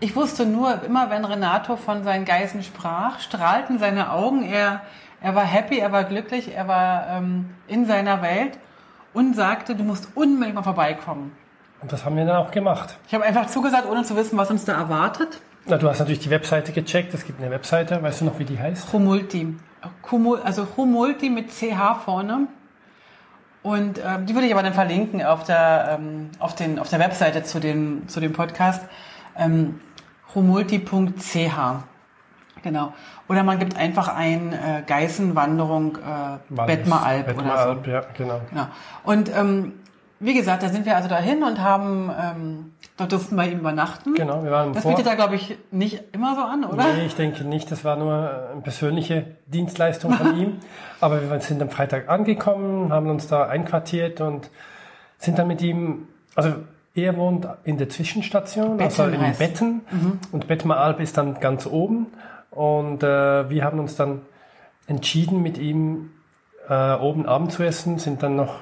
Ich 0.00 0.14
wusste 0.14 0.46
nur, 0.46 0.82
immer 0.84 1.10
wenn 1.10 1.24
Renato 1.24 1.76
von 1.76 2.04
seinen 2.04 2.24
Geißen 2.24 2.62
sprach, 2.62 3.20
strahlten 3.20 3.78
seine 3.78 4.12
Augen. 4.12 4.44
Er, 4.44 4.82
er 5.20 5.34
war 5.34 5.44
happy, 5.44 5.78
er 5.78 5.90
war 5.90 6.04
glücklich, 6.04 6.54
er 6.54 6.68
war 6.68 7.08
ähm, 7.08 7.50
in 7.66 7.86
seiner 7.86 8.22
Welt 8.22 8.58
und 9.12 9.34
sagte, 9.34 9.74
du 9.74 9.82
musst 9.82 10.08
unbedingt 10.14 10.54
mal 10.54 10.62
vorbeikommen. 10.62 11.32
Und 11.80 11.92
das 11.92 12.04
haben 12.04 12.16
wir 12.16 12.24
dann 12.24 12.36
auch 12.36 12.50
gemacht. 12.50 12.96
Ich 13.06 13.14
habe 13.14 13.24
einfach 13.24 13.46
zugesagt, 13.46 13.88
ohne 13.88 14.04
zu 14.04 14.16
wissen, 14.16 14.36
was 14.38 14.50
uns 14.50 14.64
da 14.64 14.74
erwartet. 14.74 15.40
Na, 15.66 15.76
du 15.76 15.88
hast 15.88 15.98
natürlich 15.98 16.20
die 16.20 16.30
Webseite 16.30 16.72
gecheckt. 16.72 17.12
Es 17.14 17.24
gibt 17.24 17.40
eine 17.40 17.50
Webseite. 17.50 18.02
Weißt 18.02 18.20
du 18.20 18.24
noch, 18.24 18.38
wie 18.38 18.44
die 18.44 18.58
heißt? 18.58 18.92
Humulti. 18.92 19.54
Also 20.44 20.66
Humulti 20.76 21.30
mit 21.30 21.50
CH 21.50 22.00
vorne. 22.04 22.46
Und 23.62 24.00
ähm, 24.04 24.26
die 24.26 24.34
würde 24.34 24.46
ich 24.46 24.52
aber 24.52 24.62
dann 24.62 24.74
verlinken 24.74 25.22
auf 25.24 25.44
der, 25.44 25.98
ähm, 25.98 26.30
auf 26.38 26.54
den, 26.54 26.78
auf 26.78 26.88
der 26.88 27.00
Webseite 27.00 27.42
zu 27.42 27.60
dem, 27.60 28.08
zu 28.08 28.20
dem 28.20 28.32
Podcast. 28.32 28.82
Ähm, 29.36 29.80
humulti.ch. 30.34 31.58
Genau. 32.62 32.92
Oder 33.28 33.42
man 33.42 33.58
gibt 33.58 33.76
einfach 33.76 34.08
ein 34.08 34.52
äh, 34.52 34.82
Geißenwanderung 34.86 35.96
äh, 35.96 36.54
Bettmer 36.66 37.04
Alp 37.04 37.38
oder 37.38 37.62
so. 37.62 37.68
Alp, 37.70 37.86
ja, 37.86 38.02
genau. 38.16 38.40
Ja. 38.54 38.70
Und 39.04 39.30
ähm, 39.36 39.74
wie 40.20 40.34
gesagt, 40.34 40.62
da 40.62 40.68
sind 40.68 40.86
wir 40.86 40.96
also 40.96 41.08
dahin 41.08 41.42
und 41.42 41.60
haben, 41.60 42.10
ähm, 42.10 42.72
da 42.98 43.06
durften 43.06 43.36
wir 43.36 43.46
ihm 43.46 43.60
übernachten. 43.60 44.14
Genau, 44.14 44.42
wir 44.42 44.50
waren 44.50 44.72
Das 44.72 44.84
bietet 44.84 45.06
er, 45.06 45.14
glaube 45.14 45.36
ich, 45.36 45.56
nicht 45.70 46.02
immer 46.12 46.34
so 46.34 46.42
an, 46.42 46.64
oder? 46.64 46.94
Nee, 46.94 47.06
ich 47.06 47.14
denke 47.14 47.44
nicht. 47.44 47.70
Das 47.70 47.84
war 47.84 47.96
nur 47.96 48.50
eine 48.52 48.60
persönliche 48.60 49.36
Dienstleistung 49.46 50.12
von 50.12 50.36
ihm. 50.36 50.56
Aber 51.00 51.22
wir 51.30 51.40
sind 51.40 51.62
am 51.62 51.70
Freitag 51.70 52.08
angekommen, 52.08 52.92
haben 52.92 53.08
uns 53.08 53.28
da 53.28 53.46
einquartiert 53.46 54.20
und 54.20 54.50
sind 55.16 55.38
dann 55.38 55.46
mit 55.46 55.62
ihm, 55.62 56.08
also 56.34 56.54
er 56.96 57.16
wohnt 57.16 57.46
in 57.62 57.78
der 57.78 57.88
Zwischenstation, 57.88 58.80
also 58.80 59.04
in 59.04 59.20
Betten. 59.38 59.82
Mhm. 59.90 60.18
Und 60.32 60.48
Bettmer 60.48 60.78
Alp 60.78 60.98
ist 60.98 61.16
dann 61.16 61.38
ganz 61.38 61.66
oben. 61.66 62.08
Und 62.50 63.04
äh, 63.04 63.48
wir 63.48 63.64
haben 63.64 63.78
uns 63.78 63.94
dann 63.94 64.22
entschieden, 64.88 65.40
mit 65.40 65.56
ihm 65.56 66.10
äh, 66.68 66.94
oben 66.94 67.26
Abend 67.26 67.52
zu 67.52 67.62
essen, 67.62 68.00
sind 68.00 68.24
dann 68.24 68.34
noch 68.34 68.56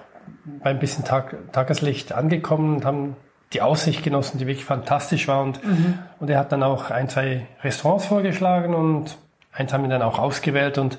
beim 0.63 0.79
bisschen 0.79 1.05
Tag, 1.05 1.37
Tageslicht 1.53 2.13
angekommen 2.13 2.77
und 2.77 2.85
haben 2.85 3.17
die 3.53 3.63
Aussicht 3.63 4.03
genossen, 4.03 4.39
die 4.39 4.47
wirklich 4.47 4.65
fantastisch 4.65 5.29
war. 5.29 5.43
Und, 5.43 5.65
mhm. 5.65 5.99
und 6.19 6.31
er 6.31 6.39
hat 6.39 6.53
dann 6.53 6.63
auch 6.63 6.91
ein, 6.91 7.09
zwei 7.09 7.47
Restaurants 7.63 8.07
vorgeschlagen 8.07 8.75
und 8.75 9.17
eins 9.53 9.73
haben 9.73 9.83
wir 9.83 9.91
dann 9.91 10.03
auch 10.03 10.19
ausgewählt 10.19 10.79
und 10.79 10.99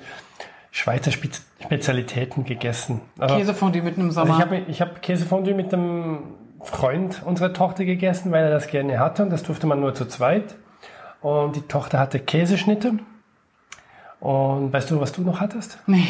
Schweizer 0.70 1.10
Spezialitäten 1.10 2.44
gegessen. 2.44 3.00
Also, 3.18 3.36
Käsefondue 3.36 3.82
mit 3.82 3.98
einem 3.98 4.10
Sommer. 4.10 4.38
Also 4.38 4.54
ich 4.68 4.80
habe 4.80 4.92
hab 4.92 5.02
Käsefondue 5.02 5.54
mit 5.54 5.72
einem 5.72 6.34
Freund 6.62 7.22
unserer 7.24 7.52
Tochter 7.52 7.84
gegessen, 7.84 8.32
weil 8.32 8.44
er 8.44 8.50
das 8.50 8.66
gerne 8.66 8.98
hatte 8.98 9.22
und 9.22 9.30
das 9.30 9.42
durfte 9.42 9.66
man 9.66 9.80
nur 9.80 9.94
zu 9.94 10.06
zweit. 10.06 10.56
Und 11.20 11.56
die 11.56 11.62
Tochter 11.62 11.98
hatte 11.98 12.20
Käseschnitte. 12.20 12.94
Und 14.20 14.72
weißt 14.72 14.90
du, 14.90 15.00
was 15.00 15.12
du 15.12 15.22
noch 15.22 15.40
hattest? 15.40 15.78
Nee. 15.86 16.08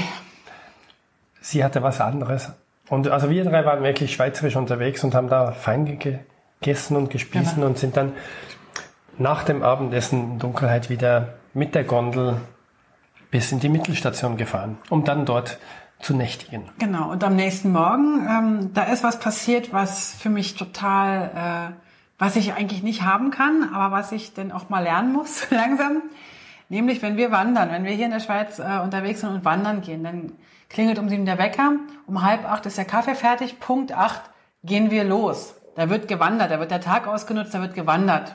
Sie 1.40 1.64
hatte 1.64 1.82
was 1.82 2.00
anderes. 2.00 2.52
Und 2.88 3.08
also 3.08 3.30
wir 3.30 3.44
drei 3.44 3.64
waren 3.64 3.82
wirklich 3.82 4.12
schweizerisch 4.12 4.56
unterwegs 4.56 5.04
und 5.04 5.14
haben 5.14 5.28
da 5.28 5.52
fein 5.52 5.86
gegessen 6.60 6.96
und 6.96 7.10
gespiesen 7.10 7.56
genau. 7.56 7.66
und 7.68 7.78
sind 7.78 7.96
dann 7.96 8.12
nach 9.18 9.42
dem 9.44 9.62
Abendessen 9.62 10.32
in 10.32 10.38
Dunkelheit 10.38 10.90
wieder 10.90 11.34
mit 11.54 11.74
der 11.74 11.84
Gondel 11.84 12.40
bis 13.30 13.52
in 13.52 13.60
die 13.60 13.68
Mittelstation 13.68 14.36
gefahren, 14.36 14.78
um 14.90 15.04
dann 15.04 15.26
dort 15.26 15.58
zu 16.00 16.14
nächtigen. 16.14 16.64
Genau, 16.78 17.10
und 17.10 17.24
am 17.24 17.34
nächsten 17.34 17.72
Morgen, 17.72 18.26
ähm, 18.28 18.70
da 18.72 18.84
ist 18.84 19.02
was 19.02 19.18
passiert, 19.18 19.72
was 19.72 20.14
für 20.14 20.30
mich 20.30 20.54
total, 20.54 21.72
äh, 21.74 21.74
was 22.18 22.36
ich 22.36 22.52
eigentlich 22.54 22.82
nicht 22.82 23.02
haben 23.02 23.30
kann, 23.30 23.70
aber 23.74 23.94
was 23.94 24.12
ich 24.12 24.32
denn 24.32 24.52
auch 24.52 24.68
mal 24.68 24.82
lernen 24.82 25.12
muss, 25.12 25.46
langsam. 25.50 26.02
Nämlich, 26.68 27.02
wenn 27.02 27.16
wir 27.16 27.30
wandern, 27.30 27.70
wenn 27.70 27.84
wir 27.84 27.92
hier 27.92 28.04
in 28.04 28.10
der 28.12 28.20
Schweiz 28.20 28.58
äh, 28.58 28.78
unterwegs 28.82 29.20
sind 29.20 29.30
und 29.30 29.44
wandern 29.44 29.80
gehen, 29.80 30.04
dann 30.04 30.32
klingelt 30.68 30.98
um 30.98 31.08
sieben 31.08 31.24
der 31.24 31.38
Wecker, 31.38 31.72
um 32.06 32.22
halb 32.22 32.44
acht 32.44 32.66
ist 32.66 32.78
der 32.78 32.84
Kaffee 32.84 33.14
fertig, 33.14 33.58
Punkt 33.58 33.92
acht 33.92 34.22
gehen 34.62 34.90
wir 34.90 35.04
los. 35.04 35.54
Da 35.78 35.88
wird 35.88 36.08
gewandert, 36.08 36.50
da 36.50 36.58
wird 36.58 36.72
der 36.72 36.80
Tag 36.80 37.06
ausgenutzt, 37.06 37.54
da 37.54 37.60
wird 37.60 37.72
gewandert. 37.72 38.34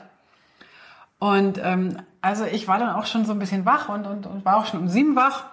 Und 1.18 1.60
ähm, 1.62 1.98
also 2.22 2.46
ich 2.46 2.68
war 2.68 2.78
dann 2.78 2.88
auch 2.88 3.04
schon 3.04 3.26
so 3.26 3.32
ein 3.32 3.38
bisschen 3.38 3.66
wach 3.66 3.90
und, 3.90 4.06
und, 4.06 4.24
und 4.26 4.46
war 4.46 4.56
auch 4.56 4.64
schon 4.64 4.80
um 4.80 4.88
sieben 4.88 5.14
wach. 5.14 5.44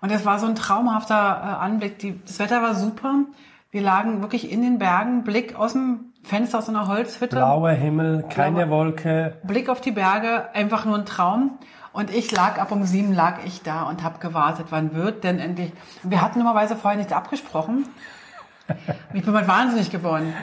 Und 0.00 0.10
es 0.10 0.26
war 0.26 0.40
so 0.40 0.46
ein 0.46 0.56
traumhafter 0.56 1.14
äh, 1.14 1.64
Anblick. 1.64 2.00
Die, 2.00 2.20
das 2.24 2.40
Wetter 2.40 2.60
war 2.60 2.74
super. 2.74 3.20
Wir 3.70 3.82
lagen 3.82 4.20
wirklich 4.20 4.50
in 4.50 4.62
den 4.62 4.80
Bergen, 4.80 5.22
Blick 5.22 5.54
aus 5.54 5.74
dem 5.74 6.12
Fenster 6.24 6.58
aus 6.58 6.68
einer 6.68 6.88
Holzhütte. 6.88 7.36
Blauer 7.36 7.70
Himmel, 7.70 8.24
keine 8.28 8.66
Blauer, 8.66 8.70
Wolke. 8.70 9.36
Blick 9.44 9.68
auf 9.68 9.80
die 9.80 9.92
Berge, 9.92 10.52
einfach 10.54 10.86
nur 10.86 10.98
ein 10.98 11.06
Traum. 11.06 11.56
Und 11.92 12.12
ich 12.12 12.32
lag 12.32 12.58
ab 12.58 12.72
um 12.72 12.82
sieben 12.82 13.14
lag 13.14 13.44
ich 13.44 13.62
da 13.62 13.84
und 13.84 14.02
habe 14.02 14.18
gewartet, 14.18 14.66
wann 14.70 14.92
wird 14.92 15.22
denn 15.22 15.38
endlich. 15.38 15.72
Wir 16.02 16.20
hatten 16.20 16.40
normalerweise 16.40 16.74
vorher 16.74 16.98
nichts 16.98 17.12
abgesprochen. 17.12 17.86
ich 19.14 19.22
bin 19.22 19.32
mal 19.32 19.46
wahnsinnig 19.46 19.92
geworden. 19.92 20.34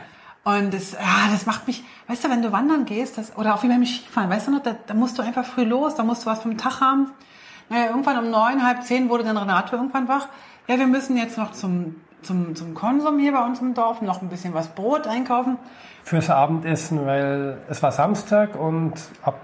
Und 0.46 0.75
das, 0.75 0.92
ja, 0.94 1.28
das 1.32 1.48
macht 1.48 1.66
mich, 1.66 1.84
weißt 2.08 2.24
du, 2.24 2.30
wenn 2.30 2.44
du 2.44 2.52
wandern 2.52 2.86
gehst, 2.86 3.18
das, 3.18 3.36
oder 3.36 3.56
auch 3.56 3.64
wie 3.64 3.68
beim 3.68 3.84
Skifahren, 3.84 4.30
weißt 4.30 4.46
du 4.46 4.52
noch, 4.52 4.62
da, 4.62 4.75
da 4.86 4.94
musst 4.94 5.18
du 5.18 5.24
einfach 5.24 5.44
früh 5.44 5.64
los, 5.64 5.96
da 5.96 6.04
musst 6.04 6.24
du 6.24 6.30
was 6.30 6.44
vom 6.44 6.56
Tag 6.56 6.82
haben. 6.82 7.12
Naja, 7.68 7.88
irgendwann 7.88 8.20
um 8.20 8.30
neun, 8.30 8.64
halb 8.64 8.84
zehn 8.84 9.10
wurde 9.10 9.24
dann 9.24 9.38
Renato 9.38 9.75
irgendwann 9.75 10.08
wach. 10.08 10.28
Ja, 10.68 10.78
wir 10.78 10.86
müssen 10.86 11.18
jetzt 11.18 11.40
noch 11.40 11.52
zum, 11.54 11.96
zum, 12.22 12.56
zum 12.56 12.75
Konsum 12.75 13.18
hier 13.18 13.32
bei 13.32 13.44
uns 13.44 13.60
im 13.60 13.74
Dorf, 13.74 14.04
noch 14.04 14.22
ein 14.22 14.30
bisschen 14.30 14.54
was 14.54 14.68
Brot 14.68 15.08
einkaufen. 15.08 15.58
Fürs 16.04 16.30
Abendessen, 16.30 17.08
weil 17.08 17.58
es 17.68 17.82
war 17.82 17.92
Samstag 17.92 18.54
und 18.56 18.94
ab, 19.24 19.40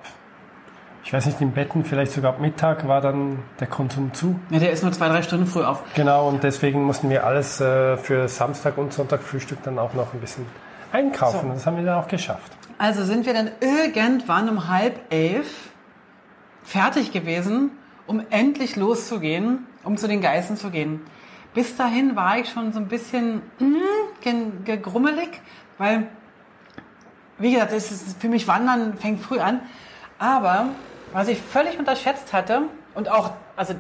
ich 1.04 1.12
weiß 1.12 1.26
nicht, 1.26 1.42
im 1.42 1.52
Betten, 1.52 1.84
vielleicht 1.84 2.12
sogar 2.12 2.34
ab 2.34 2.40
Mittag 2.40 2.88
war 2.88 3.02
dann 3.02 3.40
der 3.60 3.66
Konsum 3.66 4.14
zu. 4.14 4.40
Ja, 4.52 4.60
der 4.60 4.72
ist 4.72 4.84
nur 4.84 4.92
zwei, 4.92 5.10
drei 5.10 5.24
Stunden 5.24 5.48
früh 5.48 5.64
auf. 5.64 5.82
Genau, 5.96 6.28
und 6.28 6.44
deswegen 6.44 6.84
mussten 6.84 7.10
wir 7.10 7.26
alles 7.26 7.60
äh, 7.60 7.98
für 7.98 8.28
Samstag 8.28 8.78
und 8.78 8.94
Sonntag 8.94 9.24
Frühstück 9.24 9.64
dann 9.64 9.80
auch 9.80 9.96
noch 9.96 10.14
ein 10.14 10.20
bisschen 10.20 10.46
einkaufen. 10.92 11.50
So. 11.50 11.54
Das 11.54 11.66
haben 11.66 11.78
wir 11.78 11.84
dann 11.84 12.00
auch 12.00 12.08
geschafft. 12.08 12.52
Also 12.78 13.04
sind 13.06 13.26
wir 13.26 13.34
dann 13.34 13.52
irgendwann 13.60 14.50
um 14.50 14.68
halb 14.68 15.00
elf 15.12 15.70
fertig 16.64 17.12
gewesen, 17.12 17.72
um 18.08 18.24
endlich 18.30 18.76
loszugehen, 18.76 19.68
um 19.84 19.98
zu 19.98 20.08
den 20.08 20.22
Geißen 20.22 20.58
zu 20.58 20.72
gehen. 20.72 21.02
Bis 21.54 21.76
dahin 21.76 22.16
war 22.16 22.38
ich 22.38 22.50
schon 22.50 22.72
so 22.72 22.80
ein 22.80 22.88
bisschen 22.88 23.42
mm, 23.60 24.64
gegrummelig, 24.64 25.42
weil, 25.78 26.08
wie 27.38 27.54
gesagt, 27.54 27.74
es 27.74 27.92
ist 27.92 28.22
für 28.22 28.30
mich 28.30 28.48
Wandern 28.48 28.98
fängt 28.98 29.20
früh 29.20 29.40
an. 29.40 29.62
Aber 30.18 30.70
was 31.14 31.28
ich 31.28 31.42
völlig 31.42 31.78
unterschätzt 31.78 32.32
hatte 32.32 32.64
und 32.96 33.10
auch, 33.10 33.32
also 33.56 33.76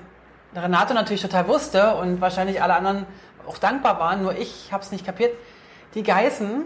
Renato 0.55 0.93
natürlich 0.93 1.21
total 1.21 1.47
wusste 1.47 1.95
und 1.95 2.19
wahrscheinlich 2.19 2.61
alle 2.61 2.73
anderen 2.73 3.05
auch 3.47 3.57
dankbar 3.57 3.99
waren, 3.99 4.21
nur 4.21 4.37
ich 4.37 4.71
habe 4.73 4.83
es 4.83 4.91
nicht 4.91 5.05
kapiert, 5.05 5.31
die 5.95 6.03
Geißen, 6.03 6.65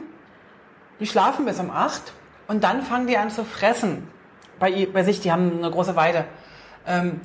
die 1.00 1.08
schlafen 1.08 1.46
bis 1.46 1.60
um 1.60 1.70
acht 1.72 2.14
und 2.48 2.64
dann 2.64 2.82
fangen 2.82 3.08
die 3.08 3.18
an 3.18 3.30
zu 3.30 3.44
fressen 3.44 4.08
bei, 4.60 4.88
bei 4.92 5.04
sich, 5.04 5.20
die 5.22 5.32
haben 5.32 5.58
eine 5.58 5.70
große 5.72 5.96
Weide. 5.96 6.25
Ähm, 6.88 7.22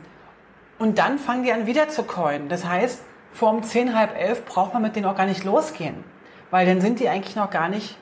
und 0.79 0.99
dann 0.99 1.19
fangen 1.19 1.43
die 1.45 1.53
an 1.53 1.67
wieder 1.67 1.89
zu 1.89 2.03
käuen. 2.03 2.49
Das 2.49 2.65
heißt, 2.65 3.03
vor 3.33 3.51
um 3.51 3.63
zehn, 3.63 3.95
halb 3.97 4.17
elf 4.19 4.45
braucht 4.45 4.73
man 4.73 4.83
mit 4.83 4.97
denen 4.97 5.07
auch 5.07 5.17
gar 5.17 5.27
nicht 5.27 5.45
losgehen, 5.45 6.03
weil 6.51 6.67
dann 6.67 6.81
sind 6.81 6.99
die 7.01 7.09
eigentlich 7.09 7.37
noch 7.37 7.51
gar 7.51 7.69
nicht 7.69 7.97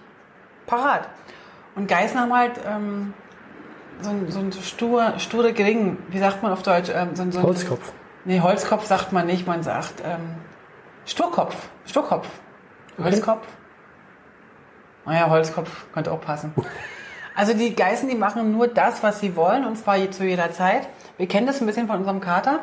parat. 0.67 1.09
Und 1.75 1.87
Geißen 1.89 2.19
haben 2.19 2.33
halt 2.35 2.53
ähm, 2.67 3.13
so 4.01 4.11
ein, 4.11 4.31
so 4.31 4.39
ein 4.39 4.53
stur, 4.53 5.15
sture 5.19 5.53
Gring, 5.53 5.99
wie 6.09 6.19
sagt 6.19 6.43
man 6.43 6.53
auf 6.53 6.63
Deutsch? 6.63 6.89
Ähm, 6.95 7.15
so, 7.15 7.23
ein- 7.23 7.33
so 7.33 7.41
ein- 7.41 7.45
Holzkopf. 7.45 7.93
Nee, 8.25 8.41
Holzkopf 8.41 8.87
sagt 8.87 9.13
man 9.13 9.27
nicht, 9.27 9.47
man 9.47 9.63
sagt 9.63 10.03
ähm, 10.05 10.37
Sturkopf. 11.07 11.55
Sturkopf. 11.87 12.29
Holzkopf. 13.03 13.47
Naja, 15.09 15.31
Holzkopf 15.31 15.87
könnte 15.95 16.13
auch 16.13 16.21
passen. 16.21 16.53
Also 17.35 17.55
die 17.55 17.75
Geißen, 17.75 18.09
die 18.09 18.15
machen 18.17 18.53
nur 18.53 18.69
das, 18.69 19.03
was 19.03 19.21
sie 19.21 19.37
wollen, 19.37 19.65
und 19.65 19.77
zwar 19.77 19.97
zu 20.11 20.25
jeder 20.25 20.53
Zeit. 20.53 20.89
Wir 21.17 21.27
kennen 21.27 21.47
das 21.47 21.61
ein 21.61 21.67
bisschen 21.67 21.87
von 21.87 21.97
unserem 21.99 22.21
Kater, 22.21 22.59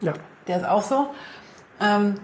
Ja. 0.00 0.12
der 0.48 0.56
ist 0.58 0.68
auch 0.68 0.82
so. 0.82 1.06
Ähm, 1.80 2.16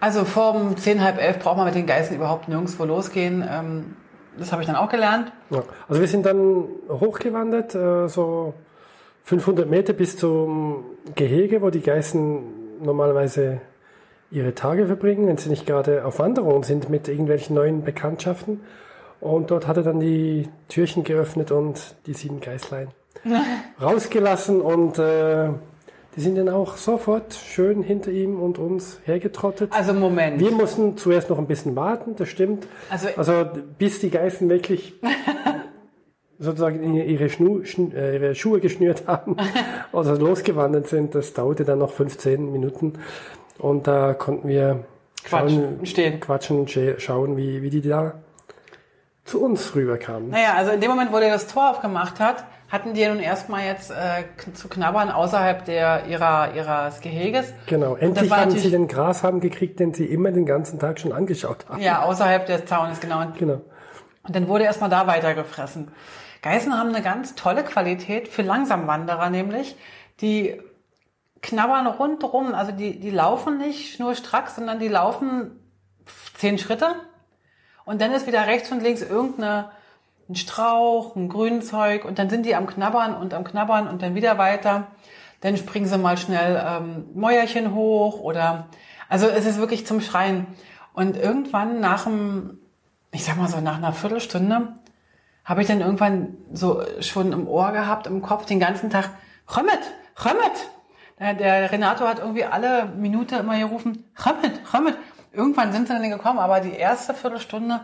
also 0.00 0.24
vor 0.24 0.74
zehn, 0.76 1.02
halb 1.02 1.18
elf 1.20 1.38
braucht 1.38 1.56
man 1.56 1.66
mit 1.66 1.74
den 1.74 1.86
Geißen 1.86 2.16
überhaupt 2.16 2.48
nirgendwo 2.48 2.84
losgehen. 2.84 3.46
Ähm, 3.48 3.96
das 4.38 4.52
habe 4.52 4.62
ich 4.62 4.66
dann 4.66 4.76
auch 4.76 4.88
gelernt. 4.88 5.32
ja. 5.50 5.62
Also 5.88 6.00
wir 6.00 6.08
sind 6.08 6.24
dann 6.24 6.64
hochgewandert, 6.88 7.74
äh, 7.74 8.08
so 8.08 8.54
500 9.24 9.68
Meter 9.68 9.92
bis 9.92 10.16
zum 10.16 10.84
Gehege, 11.14 11.60
wo 11.62 11.70
die 11.70 11.80
Geißen 11.82 12.42
normalerweise 12.82 13.60
ihre 14.30 14.54
Tage 14.54 14.86
verbringen, 14.86 15.26
wenn 15.28 15.36
sie 15.36 15.50
nicht 15.50 15.66
gerade 15.66 16.04
auf 16.04 16.18
Wanderung 16.18 16.64
sind 16.64 16.88
mit 16.90 17.06
irgendwelchen 17.08 17.54
neuen 17.54 17.84
Bekanntschaften. 17.84 18.60
Und 19.24 19.50
dort 19.50 19.66
hat 19.66 19.76
er 19.78 19.82
dann 19.82 20.00
die 20.00 20.48
Türchen 20.68 21.02
geöffnet 21.02 21.50
und 21.50 21.96
die 22.06 22.12
sieben 22.12 22.40
Geißlein 22.40 22.88
rausgelassen 23.82 24.60
und 24.60 24.98
äh, 24.98 25.48
die 26.14 26.20
sind 26.20 26.36
dann 26.36 26.48
auch 26.50 26.76
sofort 26.76 27.32
schön 27.34 27.82
hinter 27.82 28.10
ihm 28.10 28.38
und 28.40 28.58
uns 28.58 29.00
hergetrottet. 29.04 29.72
Also 29.72 29.94
Moment. 29.94 30.38
Wir 30.40 30.50
mussten 30.52 30.96
zuerst 30.96 31.30
noch 31.30 31.38
ein 31.38 31.46
bisschen 31.46 31.74
warten, 31.74 32.14
das 32.16 32.28
stimmt. 32.28 32.66
Also- 32.90 33.08
also 33.16 33.46
bis 33.78 33.98
die 33.98 34.10
Geißen 34.10 34.48
wirklich 34.48 34.94
sozusagen 36.38 36.94
ihre, 36.94 37.28
Schnu, 37.30 37.64
Schn, 37.64 37.92
äh, 37.92 38.14
ihre 38.16 38.34
Schuhe 38.34 38.60
geschnürt 38.60 39.04
haben 39.06 39.36
oder 39.92 40.16
losgewandert 40.18 40.88
sind, 40.88 41.14
das 41.14 41.32
dauerte 41.32 41.64
dann 41.64 41.78
noch 41.78 41.92
15 41.92 42.52
Minuten. 42.52 42.94
Und 43.58 43.86
da 43.86 44.14
konnten 44.14 44.48
wir 44.48 44.84
Quatschen 45.24 45.60
schauen, 45.62 45.78
und 45.78 45.88
stehen. 45.88 46.20
quatschen 46.20 46.58
und 46.60 46.68
scha- 46.70 46.98
schauen, 46.98 47.36
wie, 47.36 47.62
wie 47.62 47.70
die 47.70 47.80
da 47.80 48.14
zu 49.24 49.42
uns 49.42 49.74
rüberkamen. 49.74 50.28
Naja, 50.30 50.54
also 50.54 50.72
in 50.72 50.80
dem 50.80 50.90
Moment, 50.90 51.12
wo 51.12 51.18
der 51.18 51.30
das 51.30 51.46
Tor 51.46 51.70
aufgemacht 51.70 52.20
hat, 52.20 52.44
hatten 52.70 52.94
die 52.94 53.00
ja 53.00 53.08
nun 53.08 53.20
erstmal 53.20 53.64
jetzt 53.64 53.90
äh, 53.90 54.24
zu 54.52 54.68
knabbern 54.68 55.10
außerhalb 55.10 55.64
der, 55.64 56.06
ihrer, 56.06 56.54
ihres 56.54 57.00
Geheges. 57.00 57.52
Genau, 57.66 57.96
endlich 57.96 58.30
haben 58.30 58.50
sie 58.50 58.70
den 58.70 58.88
Grashalm 58.88 59.40
gekriegt, 59.40 59.80
den 59.80 59.94
sie 59.94 60.06
immer 60.06 60.30
den 60.30 60.44
ganzen 60.44 60.78
Tag 60.78 60.98
schon 61.00 61.12
angeschaut 61.12 61.66
haben. 61.68 61.80
Ja, 61.80 62.02
außerhalb 62.02 62.46
des 62.46 62.66
Zaunes, 62.66 63.00
genau. 63.00 63.20
Und, 63.20 63.38
Genau. 63.38 63.60
und 64.24 64.36
dann 64.36 64.48
wurde 64.48 64.64
erstmal 64.64 64.90
da 64.90 65.06
weitergefressen. 65.06 65.88
Geißen 66.42 66.76
haben 66.76 66.90
eine 66.90 67.02
ganz 67.02 67.34
tolle 67.34 67.64
Qualität 67.64 68.28
für 68.28 68.42
Langsamwanderer 68.42 69.30
nämlich. 69.30 69.76
Die 70.20 70.60
knabbern 71.40 71.86
rundrum, 71.86 72.54
also 72.54 72.72
die, 72.72 72.98
die 73.00 73.10
laufen 73.10 73.58
nicht 73.58 73.94
schnurstracks, 73.94 74.56
sondern 74.56 74.78
die 74.78 74.88
laufen 74.88 75.60
zehn 76.34 76.58
Schritte 76.58 76.86
und 77.84 78.00
dann 78.00 78.12
ist 78.12 78.26
wieder 78.26 78.46
rechts 78.46 78.70
und 78.72 78.82
links 78.82 79.02
irgendeine 79.02 79.70
ein 80.28 80.36
Strauch, 80.36 81.16
ein 81.16 81.28
Grünzeug 81.28 82.04
und 82.04 82.18
dann 82.18 82.30
sind 82.30 82.46
die 82.46 82.54
am 82.54 82.66
Knabbern 82.66 83.14
und 83.14 83.34
am 83.34 83.44
Knabbern 83.44 83.88
und 83.88 84.02
dann 84.02 84.14
wieder 84.14 84.38
weiter. 84.38 84.86
Dann 85.40 85.56
springen 85.56 85.86
sie 85.86 85.98
mal 85.98 86.16
schnell 86.16 86.62
ähm, 86.66 87.04
Mäuerchen 87.14 87.74
hoch 87.74 88.20
oder 88.20 88.68
also 89.08 89.26
es 89.28 89.44
ist 89.44 89.58
wirklich 89.58 89.86
zum 89.86 90.00
Schreien. 90.00 90.46
Und 90.94 91.16
irgendwann 91.16 91.80
nach 91.80 92.06
einem, 92.06 92.58
ich 93.10 93.24
sag 93.24 93.36
mal 93.36 93.48
so 93.48 93.60
nach 93.60 93.76
einer 93.76 93.92
Viertelstunde, 93.92 94.74
habe 95.44 95.60
ich 95.60 95.68
dann 95.68 95.80
irgendwann 95.80 96.38
so 96.52 96.82
schon 97.00 97.32
im 97.32 97.46
Ohr 97.46 97.72
gehabt, 97.72 98.06
im 98.06 98.22
Kopf 98.22 98.46
den 98.46 98.60
ganzen 98.60 98.90
Tag, 98.90 99.10
Römmet, 99.54 99.80
Römmet. 100.24 101.38
Der, 101.38 101.70
Renato 101.70 102.06
hat 102.06 102.18
irgendwie 102.18 102.44
alle 102.44 102.86
Minute 102.86 103.36
immer 103.36 103.58
gerufen, 103.58 104.04
Römmet, 104.24 104.60
Römmet. 104.72 104.96
Irgendwann 105.34 105.72
sind 105.72 105.88
sie 105.88 105.94
dann 105.94 106.08
gekommen, 106.10 106.38
aber 106.38 106.60
die 106.60 106.72
erste 106.72 107.14
Viertelstunde, 107.14 107.80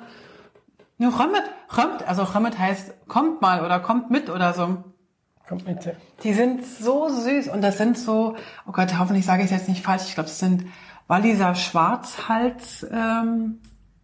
nur 0.98 1.18
Römmet, 1.18 1.42
Römmet. 1.76 2.06
Also 2.06 2.22
Römmet 2.24 2.58
heißt, 2.58 3.08
kommt 3.08 3.40
mal 3.42 3.64
oder 3.64 3.80
kommt 3.80 4.10
mit 4.10 4.28
oder 4.30 4.52
so. 4.52 4.76
Kommt 5.48 5.66
mit. 5.66 5.84
ja. 5.84 5.92
Die 6.22 6.32
sind 6.32 6.64
so 6.64 7.08
süß 7.08 7.48
und 7.48 7.62
das 7.62 7.76
sind 7.78 7.98
so, 7.98 8.36
oh 8.68 8.72
Gott, 8.72 8.98
hoffentlich 8.98 9.26
sage 9.26 9.40
ich 9.42 9.46
es 9.50 9.56
jetzt 9.58 9.68
nicht 9.68 9.84
falsch, 9.84 10.04
ich 10.06 10.14
glaube, 10.14 10.28
das 10.28 10.38
sind 10.38 10.66
Walliser 11.08 11.54
Schwarzhals 11.56 12.86
ähm, 12.92 13.60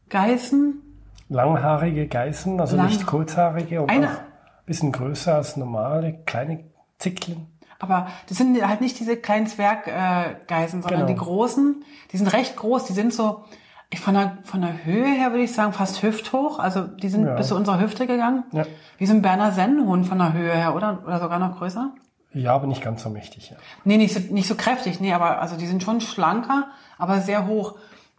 Geißen. 0.08 0.82
Langhaarige 1.28 2.08
Geißen, 2.08 2.60
also 2.60 2.76
Lang- 2.76 2.86
nicht 2.86 3.06
kurzhaarige 3.06 3.82
und 3.82 3.90
Eine- 3.90 4.08
auch 4.08 4.12
ein 4.18 4.64
bisschen 4.66 4.90
größer 4.92 5.36
als 5.36 5.56
normale, 5.56 6.14
kleine 6.24 6.64
Zickeln. 6.98 7.46
Aber 7.78 8.08
das 8.28 8.38
sind 8.38 8.66
halt 8.66 8.80
nicht 8.80 8.98
diese 8.98 9.16
kleinen 9.16 9.46
Zwerggeißen, 9.46 10.80
äh, 10.80 10.82
sondern 10.82 11.06
Genau. 11.06 11.06
die 11.06 11.14
großen. 11.16 11.84
Die 12.12 12.16
sind 12.16 12.28
recht 12.28 12.56
groß. 12.56 12.84
Die 12.84 12.92
sind 12.92 13.12
so 13.12 13.44
ich 13.90 14.00
von 14.00 14.14
der 14.14 14.38
von 14.42 14.62
der 14.62 14.84
Höhe 14.84 15.06
her 15.06 15.30
würde 15.30 15.44
ich 15.44 15.52
sagen 15.52 15.72
fast 15.72 16.02
hüfthoch. 16.02 16.58
Also 16.58 16.82
die 16.82 17.08
sind 17.08 17.26
Ja. 17.26 17.34
bis 17.34 17.48
zu 17.48 17.54
unserer 17.56 17.78
Hüfte 17.80 18.06
gegangen. 18.06 18.44
Ja. 18.52 18.64
Wie 18.98 19.06
so 19.06 19.12
ein 19.14 19.22
Berner 19.22 19.52
Sennenhund 19.52 20.06
von 20.06 20.18
der 20.18 20.32
Höhe 20.32 20.52
her, 20.52 20.74
oder 20.74 21.02
oder 21.06 21.20
sogar 21.20 21.38
noch 21.38 21.58
größer. 21.58 21.92
Ja, 22.32 22.54
aber 22.54 22.66
nicht 22.66 22.82
ganz 22.82 23.02
so 23.02 23.10
mächtig. 23.10 23.50
Ja. 23.50 23.56
Nee, 23.84 23.96
nicht 23.96 24.12
so, 24.12 24.20
nicht 24.34 24.48
so 24.48 24.56
kräftig, 24.56 25.00
nee, 25.00 25.12
aber 25.12 25.40
also 25.40 25.56
die 25.56 25.66
sind 25.66 25.82
schon 25.82 26.00
schlanker, 26.00 26.66
aber 26.98 27.20
sehr 27.20 27.46
hoch. 27.46 27.76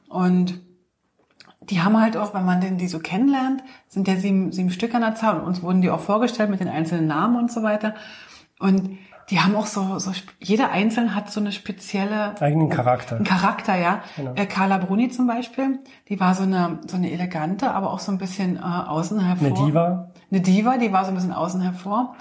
Und 0.09 0.59
die 1.61 1.81
haben 1.81 1.99
halt 1.99 2.15
auch, 2.17 2.33
wenn 2.33 2.45
man 2.45 2.61
denn 2.61 2.77
die 2.77 2.87
so 2.87 2.99
kennenlernt, 2.99 3.61
sind 3.89 4.07
ja 4.07 4.15
sieben, 4.15 4.51
sieben 4.53 4.71
Stück 4.71 4.95
an 4.95 5.01
der 5.01 5.15
Zahl 5.15 5.37
und 5.39 5.45
uns 5.45 5.61
wurden 5.61 5.81
die 5.81 5.89
auch 5.89 5.99
vorgestellt 5.99 6.49
mit 6.49 6.61
den 6.61 6.69
einzelnen 6.69 7.07
Namen 7.07 7.35
und 7.35 7.51
so 7.51 7.61
weiter. 7.61 7.93
Und 8.59 8.97
die 9.29 9.39
haben 9.41 9.55
auch 9.55 9.65
so, 9.65 9.99
so 9.99 10.11
jeder 10.39 10.71
Einzelne 10.71 11.13
hat 11.15 11.29
so 11.31 11.39
eine 11.39 11.51
spezielle 11.51 12.39
Eigenen 12.41 12.69
Charakter. 12.69 13.17
ein 13.17 13.23
Charakter, 13.23 13.75
ja. 13.77 14.01
Genau. 14.15 14.33
Äh, 14.35 14.45
Carla 14.45 14.77
Bruni 14.77 15.09
zum 15.09 15.27
Beispiel, 15.27 15.79
die 16.09 16.19
war 16.19 16.33
so 16.35 16.43
eine 16.43 16.79
so 16.87 16.95
eine 16.97 17.11
elegante, 17.11 17.71
aber 17.71 17.91
auch 17.91 17.99
so 17.99 18.11
ein 18.11 18.17
bisschen 18.17 18.57
äh, 18.57 18.59
außen 18.59 19.19
hervor. 19.19 19.47
Eine 19.47 19.55
Diva, 19.55 20.11
Eine 20.31 20.41
Diva, 20.41 20.77
die 20.77 20.91
war 20.93 21.03
so 21.03 21.09
ein 21.11 21.15
bisschen 21.15 21.33
außen 21.33 21.61
hervor. 21.61 22.15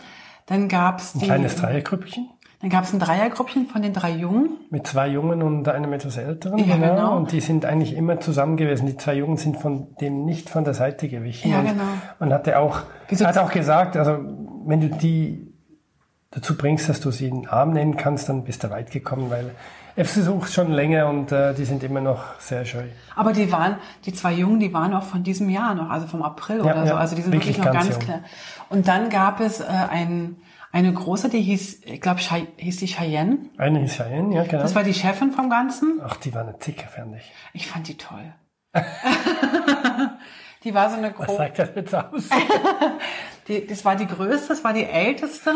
Dann 0.46 0.68
gab's 0.68 1.14
ein 1.14 1.20
die, 1.20 1.26
kleines 1.26 1.56
Dreiergrüppchen 1.56 2.30
dann 2.62 2.70
gab's 2.70 2.90
ein 2.94 2.98
Dreiergruppchen 2.98 3.66
von 3.66 3.82
den 3.82 3.92
drei 3.92 4.12
Jungen. 4.12 4.48
mit 4.70 4.86
zwei 4.86 5.08
Jungen 5.08 5.42
und 5.42 5.68
einem 5.68 5.92
etwas 5.92 6.16
älteren. 6.16 6.58
Ja, 6.58 6.76
genau. 6.78 7.14
Und 7.14 7.30
die 7.30 7.40
sind 7.40 7.66
eigentlich 7.66 7.94
immer 7.94 8.18
zusammen 8.18 8.56
gewesen. 8.56 8.86
Die 8.86 8.96
zwei 8.96 9.12
Jungen 9.14 9.36
sind 9.36 9.58
von 9.58 9.94
dem 10.00 10.24
nicht 10.24 10.48
von 10.48 10.64
der 10.64 10.72
Seite 10.72 11.06
gewichen. 11.08 11.50
Ja, 11.50 11.58
und 11.60 11.66
genau. 11.66 11.82
Man 12.18 12.32
hatte 12.32 12.58
auch, 12.58 12.78
Wieso- 13.08 13.26
hat 13.26 13.36
auch 13.36 13.52
gesagt, 13.52 13.94
also 13.98 14.16
wenn 14.64 14.80
du 14.80 14.88
die 14.88 15.45
dazu 16.30 16.56
bringst, 16.56 16.88
dass 16.88 17.00
du 17.00 17.10
sie 17.10 17.28
in 17.28 17.42
den 17.42 17.48
Arm 17.48 17.72
nehmen 17.72 17.96
kannst, 17.96 18.28
dann 18.28 18.44
bist 18.44 18.64
du 18.64 18.70
weit 18.70 18.90
gekommen, 18.90 19.30
weil 19.30 19.52
er 19.96 20.04
versucht 20.04 20.52
schon 20.52 20.72
länger 20.72 21.08
und 21.08 21.32
äh, 21.32 21.54
die 21.54 21.64
sind 21.64 21.82
immer 21.82 22.00
noch 22.02 22.38
sehr 22.38 22.66
scheu. 22.66 22.84
Aber 23.14 23.32
die 23.32 23.50
waren, 23.50 23.76
die 24.04 24.12
zwei 24.12 24.32
Jungen, 24.34 24.60
die 24.60 24.72
waren 24.74 24.92
auch 24.92 25.04
von 25.04 25.22
diesem 25.22 25.48
Jahr 25.48 25.74
noch, 25.74 25.88
also 25.88 26.06
vom 26.06 26.22
April 26.22 26.58
Ja, 26.58 26.64
oder 26.64 26.82
so. 26.82 26.92
ja, 26.92 26.96
Also 26.98 27.16
die 27.16 27.22
sind 27.22 27.32
wirklich 27.32 27.56
wirklich, 27.56 27.64
noch 27.66 27.72
ganz 27.72 27.88
ganz, 27.90 28.04
klein. 28.04 28.24
Und 28.68 28.88
dann 28.88 29.08
gab 29.08 29.40
es 29.40 29.60
äh, 29.60 29.64
ein, 29.64 30.36
eine 30.70 30.92
große, 30.92 31.30
die 31.30 31.40
hieß, 31.40 31.80
ich 31.84 32.00
glaube, 32.02 32.20
hieß 32.56 32.76
die 32.76 32.88
Cheyenne. 32.88 33.38
Eine 33.56 33.84
ist 33.84 33.96
Cheyenne, 33.96 34.34
ja, 34.34 34.42
genau. 34.44 34.60
Das 34.62 34.74
war 34.74 34.84
die 34.84 34.92
Chefin 34.92 35.32
vom 35.32 35.48
Ganzen. 35.48 36.00
Ach, 36.04 36.16
die 36.16 36.34
war 36.34 36.42
eine 36.42 36.58
Zicke, 36.58 36.86
fand 36.88 37.16
ich. 37.16 37.32
Ich 37.54 37.66
fand 37.66 37.88
die 37.88 37.96
toll. 37.96 38.34
die 40.66 40.74
war 40.74 40.90
so 40.90 40.96
eine 40.96 41.14
Was 41.16 41.26
große. 41.26 41.36
sagt 41.38 41.58
das 41.60 41.70
jetzt 41.74 41.94
aus? 41.94 42.28
Die, 43.48 43.64
das 43.64 43.84
war 43.84 43.94
die 43.94 44.08
größte, 44.08 44.48
das 44.48 44.64
war 44.64 44.72
die 44.72 44.82
älteste. 44.82 45.52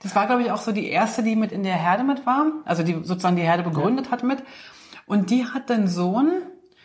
Das 0.00 0.14
war, 0.14 0.26
glaube 0.26 0.42
ich, 0.42 0.52
auch 0.52 0.60
so 0.60 0.70
die 0.70 0.86
erste, 0.88 1.24
die 1.24 1.34
mit 1.34 1.50
in 1.50 1.64
der 1.64 1.74
Herde 1.74 2.04
mit 2.04 2.24
war. 2.26 2.46
Also 2.64 2.84
die 2.84 2.92
sozusagen 3.02 3.34
die 3.34 3.42
Herde 3.42 3.64
begründet 3.64 4.12
hat 4.12 4.22
mit. 4.22 4.40
Und 5.06 5.30
die 5.30 5.44
hat 5.44 5.68
den 5.68 5.88
Sohn, 5.88 6.30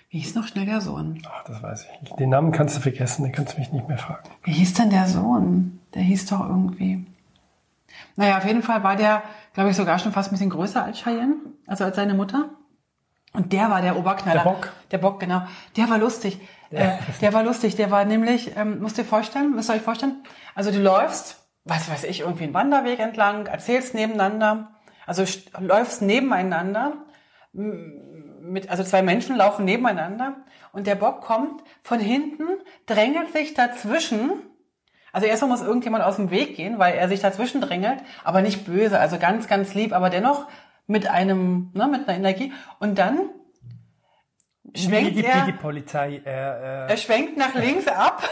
wie 0.10 0.18
hieß 0.18 0.34
noch 0.34 0.48
schnell 0.48 0.66
der 0.66 0.82
Sohn? 0.82 1.22
Ach, 1.30 1.44
das 1.44 1.62
weiß 1.62 1.86
ich 1.86 2.02
nicht. 2.02 2.20
Den 2.20 2.30
Namen 2.32 2.52
kannst 2.52 2.76
du 2.76 2.82
vergessen, 2.82 3.24
den 3.24 3.32
kannst 3.32 3.54
du 3.54 3.60
mich 3.60 3.72
nicht 3.72 3.88
mehr 3.88 4.00
fragen. 4.00 4.28
Wie 4.44 4.54
hieß 4.54 4.74
denn 4.74 4.90
der 4.90 5.06
Sohn? 5.06 5.80
Der 5.94 6.02
hieß 6.02 6.26
doch 6.26 6.40
irgendwie. 6.40 7.06
Naja, 8.16 8.40
auf 8.40 8.46
jeden 8.46 8.64
Fall 8.64 8.82
war 8.82 8.96
der, 8.96 9.22
glaube 9.54 9.70
ich, 9.70 9.76
sogar 9.76 10.00
schon 10.00 10.14
fast 10.14 10.30
ein 10.32 10.34
bisschen 10.36 10.50
größer 10.50 10.84
als 10.84 10.98
Cheyenne, 11.04 11.36
also 11.68 11.84
als 11.84 11.96
seine 11.96 12.16
Mutter. 12.16 12.50
Und 13.34 13.54
der 13.54 13.70
war 13.70 13.84
der 13.84 13.98
Oberknaller. 13.98 14.44
Der 14.44 14.50
Bock. 14.50 14.74
Der 14.90 14.98
Bock, 14.98 15.20
genau. 15.20 15.44
Der 15.78 15.90
war 15.92 16.00
lustig. 16.00 16.40
Äh, 16.72 16.92
der 17.22 17.34
war 17.34 17.44
lustig. 17.44 17.76
Der 17.76 17.92
war 17.92 18.06
nämlich, 18.06 18.56
ähm, 18.56 18.80
musst 18.82 18.98
dir 18.98 19.06
vorstellen, 19.06 19.56
müsst 19.56 19.70
ihr 19.70 19.76
euch 19.76 19.82
vorstellen, 19.82 20.24
also 20.56 20.72
du 20.72 20.80
läufst, 20.80 21.38
was 21.66 21.90
weiß 21.90 22.04
ich, 22.06 22.22
irgendwie 22.22 22.46
einen 22.46 22.54
Wanderweg 22.54 23.00
entlang, 23.00 23.46
erzählst 23.48 23.94
nebeneinander, 23.94 24.72
also 25.06 25.24
st- 25.24 25.60
läufst 25.60 26.02
nebeneinander, 26.02 26.94
mit, 27.52 28.70
also 28.70 28.84
zwei 28.84 29.02
Menschen 29.02 29.36
laufen 29.36 29.66
nebeneinander 29.66 30.38
und 30.72 30.86
der 30.86 30.96
Bock 30.96 31.22
kommt 31.22 31.64
von 31.82 32.00
hinten, 32.00 32.46
drängelt 32.86 33.34
sich 33.34 33.56
dazwischen. 33.56 34.32
Also 35.12 35.26
erstmal 35.26 35.50
muss 35.50 35.62
irgendjemand 35.64 36.04
aus 36.04 36.18
dem 36.18 36.30
Weg 36.30 36.56
gehen, 36.56 36.78
weil 36.78 36.94
er 36.94 37.08
sich 37.10 37.20
dazwischen 37.20 37.62
drängelt, 37.62 38.00
aber 38.24 38.42
nicht 38.42 38.66
böse, 38.66 39.00
also 39.00 39.18
ganz, 39.18 39.48
ganz 39.48 39.74
lieb, 39.74 39.94
aber 39.94 40.12
dennoch 40.12 40.48
mit 40.86 41.08
einem, 41.08 41.72
ne, 41.74 41.88
mit 41.88 42.08
einer 42.08 42.18
Energie. 42.18 42.54
Und 42.80 43.00
dann 43.00 43.18
schwenkt 44.76 45.12
wie, 45.16 45.22
die, 45.22 45.26
er, 45.26 45.48
wie 45.48 45.52
die 45.52 45.58
Polizei. 45.58 46.22
Äh, 46.26 46.30
er 46.30 46.90
äh, 46.90 46.98
schwenkt 46.98 47.38
nach 47.38 47.54
links 47.56 47.88
ab, 47.88 48.24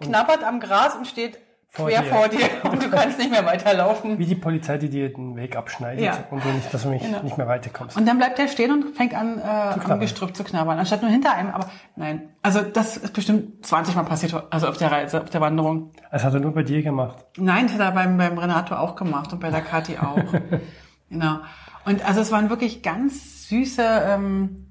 knabbert 0.00 0.42
am 0.44 0.60
Gras 0.60 0.94
und 0.96 1.06
steht 1.06 1.38
Vor 1.70 1.88
quer 1.88 2.02
dir. 2.02 2.08
vor 2.10 2.28
dir 2.28 2.48
und 2.70 2.82
du 2.84 2.90
kannst 2.90 3.18
nicht 3.18 3.30
mehr 3.30 3.44
weiterlaufen. 3.44 4.18
wie 4.18 4.26
die 4.26 4.34
Polizei, 4.34 4.78
die 4.78 4.88
dir 4.88 5.12
den 5.12 5.36
Weg 5.36 5.56
abschneidet 5.56 6.04
Ja. 6.04 6.24
und 6.30 6.44
du 6.44 6.48
nicht, 6.48 6.72
dass 6.72 6.82
du 6.84 6.90
nicht, 6.90 7.04
Genau. 7.04 7.22
nicht 7.22 7.36
mehr 7.36 7.46
weiterkommst. 7.48 7.96
Und 7.96 8.06
dann 8.06 8.18
bleibt 8.18 8.38
er 8.38 8.48
stehen 8.48 8.70
und 8.72 8.96
fängt 8.96 9.14
an, 9.14 9.38
äh, 9.38 9.42
am. 9.42 10.00
Gestrüpp 10.00 10.36
zu 10.36 10.44
knabbern, 10.44 10.78
anstatt 10.78 11.02
nur 11.02 11.10
hinter 11.10 11.32
einem. 11.34 11.50
Aber 11.50 11.68
nein, 11.96 12.30
also 12.42 12.62
das 12.62 12.96
ist 12.96 13.12
bestimmt 13.12 13.66
20 13.66 13.94
Mal 13.96 14.04
passiert, 14.04 14.34
also 14.50 14.68
auf 14.68 14.76
der 14.76 14.90
Reise, 14.92 15.20
auf 15.22 15.30
der 15.30 15.40
Wanderung. 15.40 15.92
Das 16.12 16.22
hat 16.24 16.34
er 16.34 16.40
nur 16.40 16.52
bei 16.54 16.62
dir 16.62 16.82
gemacht. 16.82 17.24
Nein, 17.38 17.66
das 17.66 17.74
hat 17.74 17.80
er 17.80 17.90
beim, 17.92 18.16
beim 18.18 18.38
Renato 18.38 18.74
auch 18.76 18.94
gemacht 18.96 19.32
und 19.32 19.40
bei 19.40 19.50
der 19.50 19.60
Kathi 19.62 19.98
auch. 19.98 20.18
genau. 21.10 21.38
Und 21.84 22.04
also 22.06 22.20
es 22.20 22.32
waren 22.32 22.48
wirklich 22.50 22.82
ganz 22.82 23.48
süße, 23.48 23.82
ähm, 24.08 24.63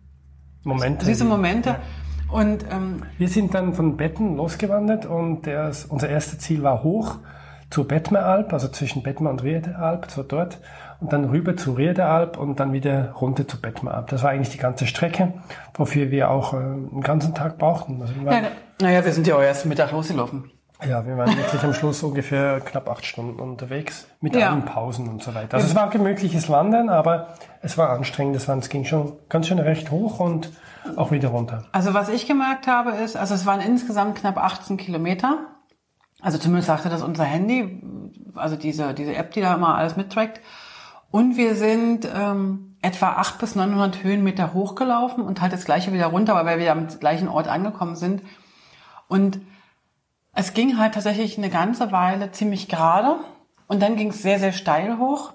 Momente. 0.64 1.06
süße 1.06 1.24
die- 1.24 1.30
Momente. 1.30 1.76
Und 2.32 2.66
ähm, 2.72 3.04
Wir 3.18 3.28
sind 3.30 3.54
dann 3.54 3.74
von 3.74 3.96
Betten 3.96 4.36
losgewandert 4.38 5.06
und 5.06 5.46
der, 5.46 5.72
unser 5.90 6.10
erstes 6.10 6.40
Ziel 6.40 6.64
war 6.64 6.82
hoch 6.84 7.18
zur 7.70 7.88
Bettmeralp, 7.88 8.54
also 8.54 8.68
zwischen 8.68 9.04
Bettmer 9.04 9.30
und 9.30 9.44
Riedealp, 9.44 10.10
so 10.10 10.24
dort. 10.24 10.60
Und 11.00 11.12
dann 11.14 11.26
rüber 11.26 11.56
zu 11.58 11.74
Riedealp 11.74 12.38
und 12.38 12.60
dann 12.60 12.72
wieder 12.74 13.12
runter 13.12 13.48
zu 13.48 13.60
Bettmeralp. 13.62 14.08
Das 14.08 14.24
war 14.24 14.30
eigentlich 14.32 14.50
die 14.50 14.58
ganze 14.58 14.88
Strecke, 14.88 15.34
wofür 15.76 16.10
wir 16.12 16.30
auch 16.32 16.54
äh, 16.54 16.58
einen 16.58 17.02
ganzen 17.02 17.34
Tag 17.36 17.58
brauchten. 17.58 18.02
Also 18.02 18.14
naja, 18.82 19.06
wir 19.06 19.12
sind 19.12 19.28
ja 19.28 19.36
auch 19.36 19.42
erst 19.42 19.66
Mittag 19.66 19.92
losgelaufen. 19.92 20.50
Ja, 20.88 21.06
wir 21.06 21.18
waren 21.18 21.36
wirklich 21.38 21.64
am 21.64 21.74
Schluss 21.74 22.04
ungefähr 22.04 22.60
knapp 22.62 22.90
acht 22.90 23.06
Stunden 23.06 23.40
unterwegs, 23.40 24.08
mit 24.22 24.36
Ja. 24.36 24.50
allen 24.52 24.66
Pausen 24.66 25.08
und 25.10 25.24
so 25.24 25.34
weiter. 25.34 25.56
Also 25.56 25.68
es 25.68 25.76
war 25.76 25.90
gemütliches 25.90 26.50
Wandern, 26.50 26.90
aber 26.90 27.36
es 27.62 27.78
war 27.78 27.90
anstrengend. 27.90 28.36
Es, 28.36 28.48
war, 28.48 28.58
es 28.58 28.70
ging 28.70 28.86
schon 28.86 29.14
ganz 29.30 29.48
schön 29.48 29.60
recht 29.60 29.92
hoch 29.92 30.20
und 30.20 30.52
auch 30.96 31.12
wieder 31.12 31.30
runter. 31.30 31.66
Also 31.72 31.94
was 31.94 32.10
ich 32.10 32.28
gemerkt 32.28 32.68
habe 32.68 32.92
ist, 32.92 33.16
also 33.16 33.34
es 33.36 33.46
waren 33.46 33.62
insgesamt 33.62 34.16
knapp 34.18 34.38
18 34.38 34.78
Kilometer. 34.78 35.40
Also 36.22 36.38
zumindest 36.38 36.68
sagte 36.68 36.90
das 36.90 37.02
unser 37.02 37.24
Handy, 37.26 37.82
also 38.36 38.56
diese, 38.56 38.94
diese 38.94 39.16
App, 39.16 39.32
die 39.32 39.42
da 39.42 39.54
immer 39.56 39.76
alles 39.76 39.96
mittrackt. 39.98 40.40
Und 41.12 41.38
wir 41.38 41.56
sind 41.56 42.08
ähm, 42.16 42.76
etwa 42.82 43.10
800 43.14 43.40
bis 43.40 43.56
900 43.56 44.04
Höhenmeter 44.04 44.54
hochgelaufen 44.54 45.24
und 45.24 45.42
halt 45.42 45.54
das 45.54 45.66
gleiche 45.66 45.94
wieder 45.94 46.08
runter, 46.08 46.34
weil 46.44 46.60
wir 46.60 46.72
am 46.72 46.88
gleichen 47.00 47.28
Ort 47.28 47.48
angekommen 47.48 47.96
sind. 47.96 48.24
Und 49.08 49.40
es 50.34 50.54
ging 50.54 50.78
halt 50.78 50.94
tatsächlich 50.94 51.38
eine 51.38 51.50
ganze 51.50 51.92
Weile 51.92 52.32
ziemlich 52.32 52.68
gerade 52.68 53.18
und 53.68 53.82
dann 53.82 53.96
ging 53.96 54.10
es 54.10 54.22
sehr, 54.22 54.40
sehr 54.40 54.52
steil 54.52 54.98
hoch. 54.98 55.34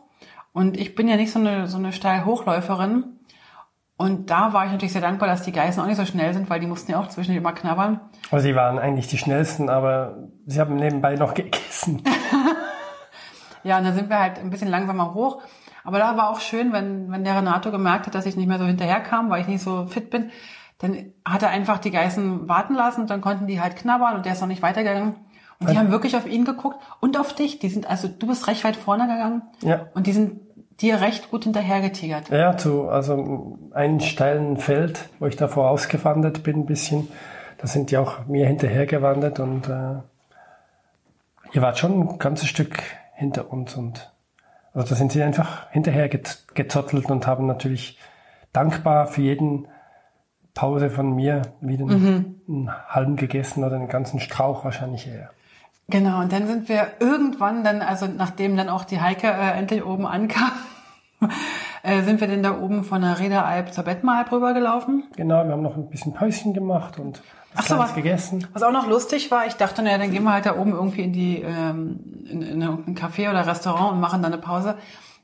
Und 0.52 0.76
ich 0.76 0.94
bin 0.94 1.08
ja 1.08 1.16
nicht 1.16 1.32
so 1.32 1.38
eine, 1.38 1.66
so 1.68 1.78
eine 1.78 1.92
steil 1.92 2.24
Hochläuferin. 2.24 3.04
Und 3.96 4.30
da 4.30 4.52
war 4.52 4.64
ich 4.64 4.72
natürlich 4.72 4.92
sehr 4.92 5.02
dankbar, 5.02 5.28
dass 5.28 5.42
die 5.42 5.52
Geißen 5.52 5.82
auch 5.82 5.86
nicht 5.86 5.96
so 5.96 6.04
schnell 6.04 6.32
sind, 6.32 6.48
weil 6.50 6.60
die 6.60 6.66
mussten 6.66 6.92
ja 6.92 7.00
auch 7.00 7.08
zwischendurch 7.08 7.38
immer 7.38 7.52
knabbern. 7.52 8.00
Also 8.30 8.44
sie 8.44 8.54
waren 8.54 8.78
eigentlich 8.78 9.08
die 9.08 9.18
schnellsten, 9.18 9.68
aber 9.68 10.28
sie 10.46 10.60
haben 10.60 10.76
nebenbei 10.76 11.16
noch 11.16 11.34
gegessen. 11.34 12.02
Ja, 13.64 13.78
und 13.78 13.84
dann 13.84 13.94
sind 13.94 14.08
wir 14.08 14.18
halt 14.18 14.38
ein 14.38 14.50
bisschen 14.50 14.68
langsamer 14.68 15.14
hoch. 15.14 15.42
Aber 15.84 15.98
da 15.98 16.16
war 16.16 16.30
auch 16.30 16.40
schön, 16.40 16.72
wenn, 16.72 17.10
wenn 17.10 17.24
der 17.24 17.36
Renato 17.36 17.70
gemerkt 17.70 18.06
hat, 18.06 18.14
dass 18.14 18.24
ich 18.26 18.36
nicht 18.36 18.46
mehr 18.46 18.58
so 18.58 18.64
hinterherkam, 18.64 19.30
weil 19.30 19.42
ich 19.42 19.48
nicht 19.48 19.62
so 19.62 19.86
fit 19.86 20.10
bin, 20.10 20.30
dann 20.78 21.12
hat 21.24 21.42
er 21.42 21.50
einfach 21.50 21.78
die 21.78 21.90
Geißen 21.90 22.48
warten 22.48 22.74
lassen 22.74 23.02
und 23.02 23.10
dann 23.10 23.20
konnten 23.20 23.46
die 23.46 23.60
halt 23.60 23.76
knabbern 23.76 24.16
und 24.16 24.24
der 24.24 24.32
ist 24.32 24.40
noch 24.40 24.48
nicht 24.48 24.62
weitergegangen. 24.62 25.14
Und 25.60 25.70
die 25.70 25.76
haben 25.76 25.90
wirklich 25.90 26.16
auf 26.16 26.24
ihn 26.26 26.44
geguckt 26.44 26.78
und 27.00 27.18
auf 27.18 27.32
dich. 27.34 27.58
Die 27.58 27.68
sind, 27.68 27.90
also 27.90 28.06
du 28.06 28.28
bist 28.28 28.46
recht 28.46 28.62
weit 28.62 28.76
vorne 28.76 29.08
gegangen 29.08 29.42
Ja. 29.60 29.86
und 29.94 30.06
die 30.06 30.12
sind 30.12 30.40
dir 30.80 31.00
recht 31.00 31.32
gut 31.32 31.42
hinterhergetigert. 31.42 32.28
Ja, 32.28 32.56
zu 32.56 32.88
also 32.88 33.58
einem 33.72 33.98
steilen 33.98 34.56
Feld, 34.58 35.08
wo 35.18 35.26
ich 35.26 35.34
da 35.34 35.48
vorausgewandert 35.48 36.44
bin, 36.44 36.60
ein 36.60 36.66
bisschen. 36.66 37.08
Da 37.58 37.66
sind 37.66 37.90
die 37.90 37.96
auch 37.98 38.26
mir 38.26 38.46
hinterhergewandert 38.46 39.40
und 39.40 39.68
äh, 39.68 39.96
ihr 41.52 41.62
wart 41.62 41.78
schon 41.78 42.00
ein 42.02 42.18
ganzes 42.18 42.48
Stück 42.48 42.80
hinter 43.14 43.52
uns 43.52 43.74
und 43.74 44.12
also 44.74 44.90
da 44.90 44.94
sind 44.94 45.10
sie 45.10 45.24
einfach 45.24 45.68
hinterher 45.72 46.08
gezottelt 46.08 47.06
und 47.10 47.26
haben 47.26 47.46
natürlich 47.46 47.98
dankbar 48.52 49.08
für 49.08 49.22
jeden 49.22 49.66
Pause 50.58 50.90
von 50.90 51.14
mir 51.14 51.42
wieder 51.60 51.84
einen, 51.84 52.40
einen 52.48 52.70
halben 52.88 53.14
gegessen 53.14 53.62
oder 53.62 53.76
einen 53.76 53.86
ganzen 53.88 54.18
Strauch 54.18 54.64
wahrscheinlich 54.64 55.06
eher. 55.06 55.30
Genau, 55.88 56.20
und 56.20 56.32
dann 56.32 56.48
sind 56.48 56.68
wir 56.68 56.88
irgendwann 56.98 57.62
dann, 57.62 57.80
also 57.80 58.06
nachdem 58.08 58.56
dann 58.56 58.68
auch 58.68 58.82
die 58.84 59.00
Heike 59.00 59.28
äh, 59.28 59.52
endlich 59.56 59.86
oben 59.86 60.04
ankam, 60.04 60.50
äh, 61.84 62.02
sind 62.02 62.20
wir 62.20 62.26
dann 62.26 62.42
da 62.42 62.58
oben 62.60 62.82
von 62.82 63.02
der 63.02 63.20
Rederalp 63.20 63.72
zur 63.72 63.84
Bettmeralp 63.84 64.32
rübergelaufen. 64.32 65.04
Genau, 65.16 65.44
wir 65.44 65.52
haben 65.52 65.62
noch 65.62 65.76
ein 65.76 65.88
bisschen 65.90 66.12
Päuschen 66.12 66.54
gemacht 66.54 66.98
und 66.98 67.22
was 67.54 67.64
Ach 67.64 67.68
so, 67.68 67.78
was- 67.78 67.94
gegessen. 67.94 68.44
Was 68.52 68.64
auch 68.64 68.72
noch 68.72 68.88
lustig 68.88 69.30
war, 69.30 69.46
ich 69.46 69.54
dachte, 69.54 69.82
naja, 69.82 69.98
dann 69.98 70.10
gehen 70.10 70.24
wir 70.24 70.32
halt 70.32 70.46
da 70.46 70.56
oben 70.58 70.72
irgendwie 70.72 71.02
in 71.02 71.12
die 71.12 71.40
ähm, 71.40 72.00
in, 72.28 72.42
in 72.42 72.62
irgendein 72.62 72.96
Café 72.96 73.30
oder 73.30 73.46
Restaurant 73.46 73.92
und 73.92 74.00
machen 74.00 74.22
dann 74.22 74.32
eine 74.32 74.42
Pause. 74.42 74.74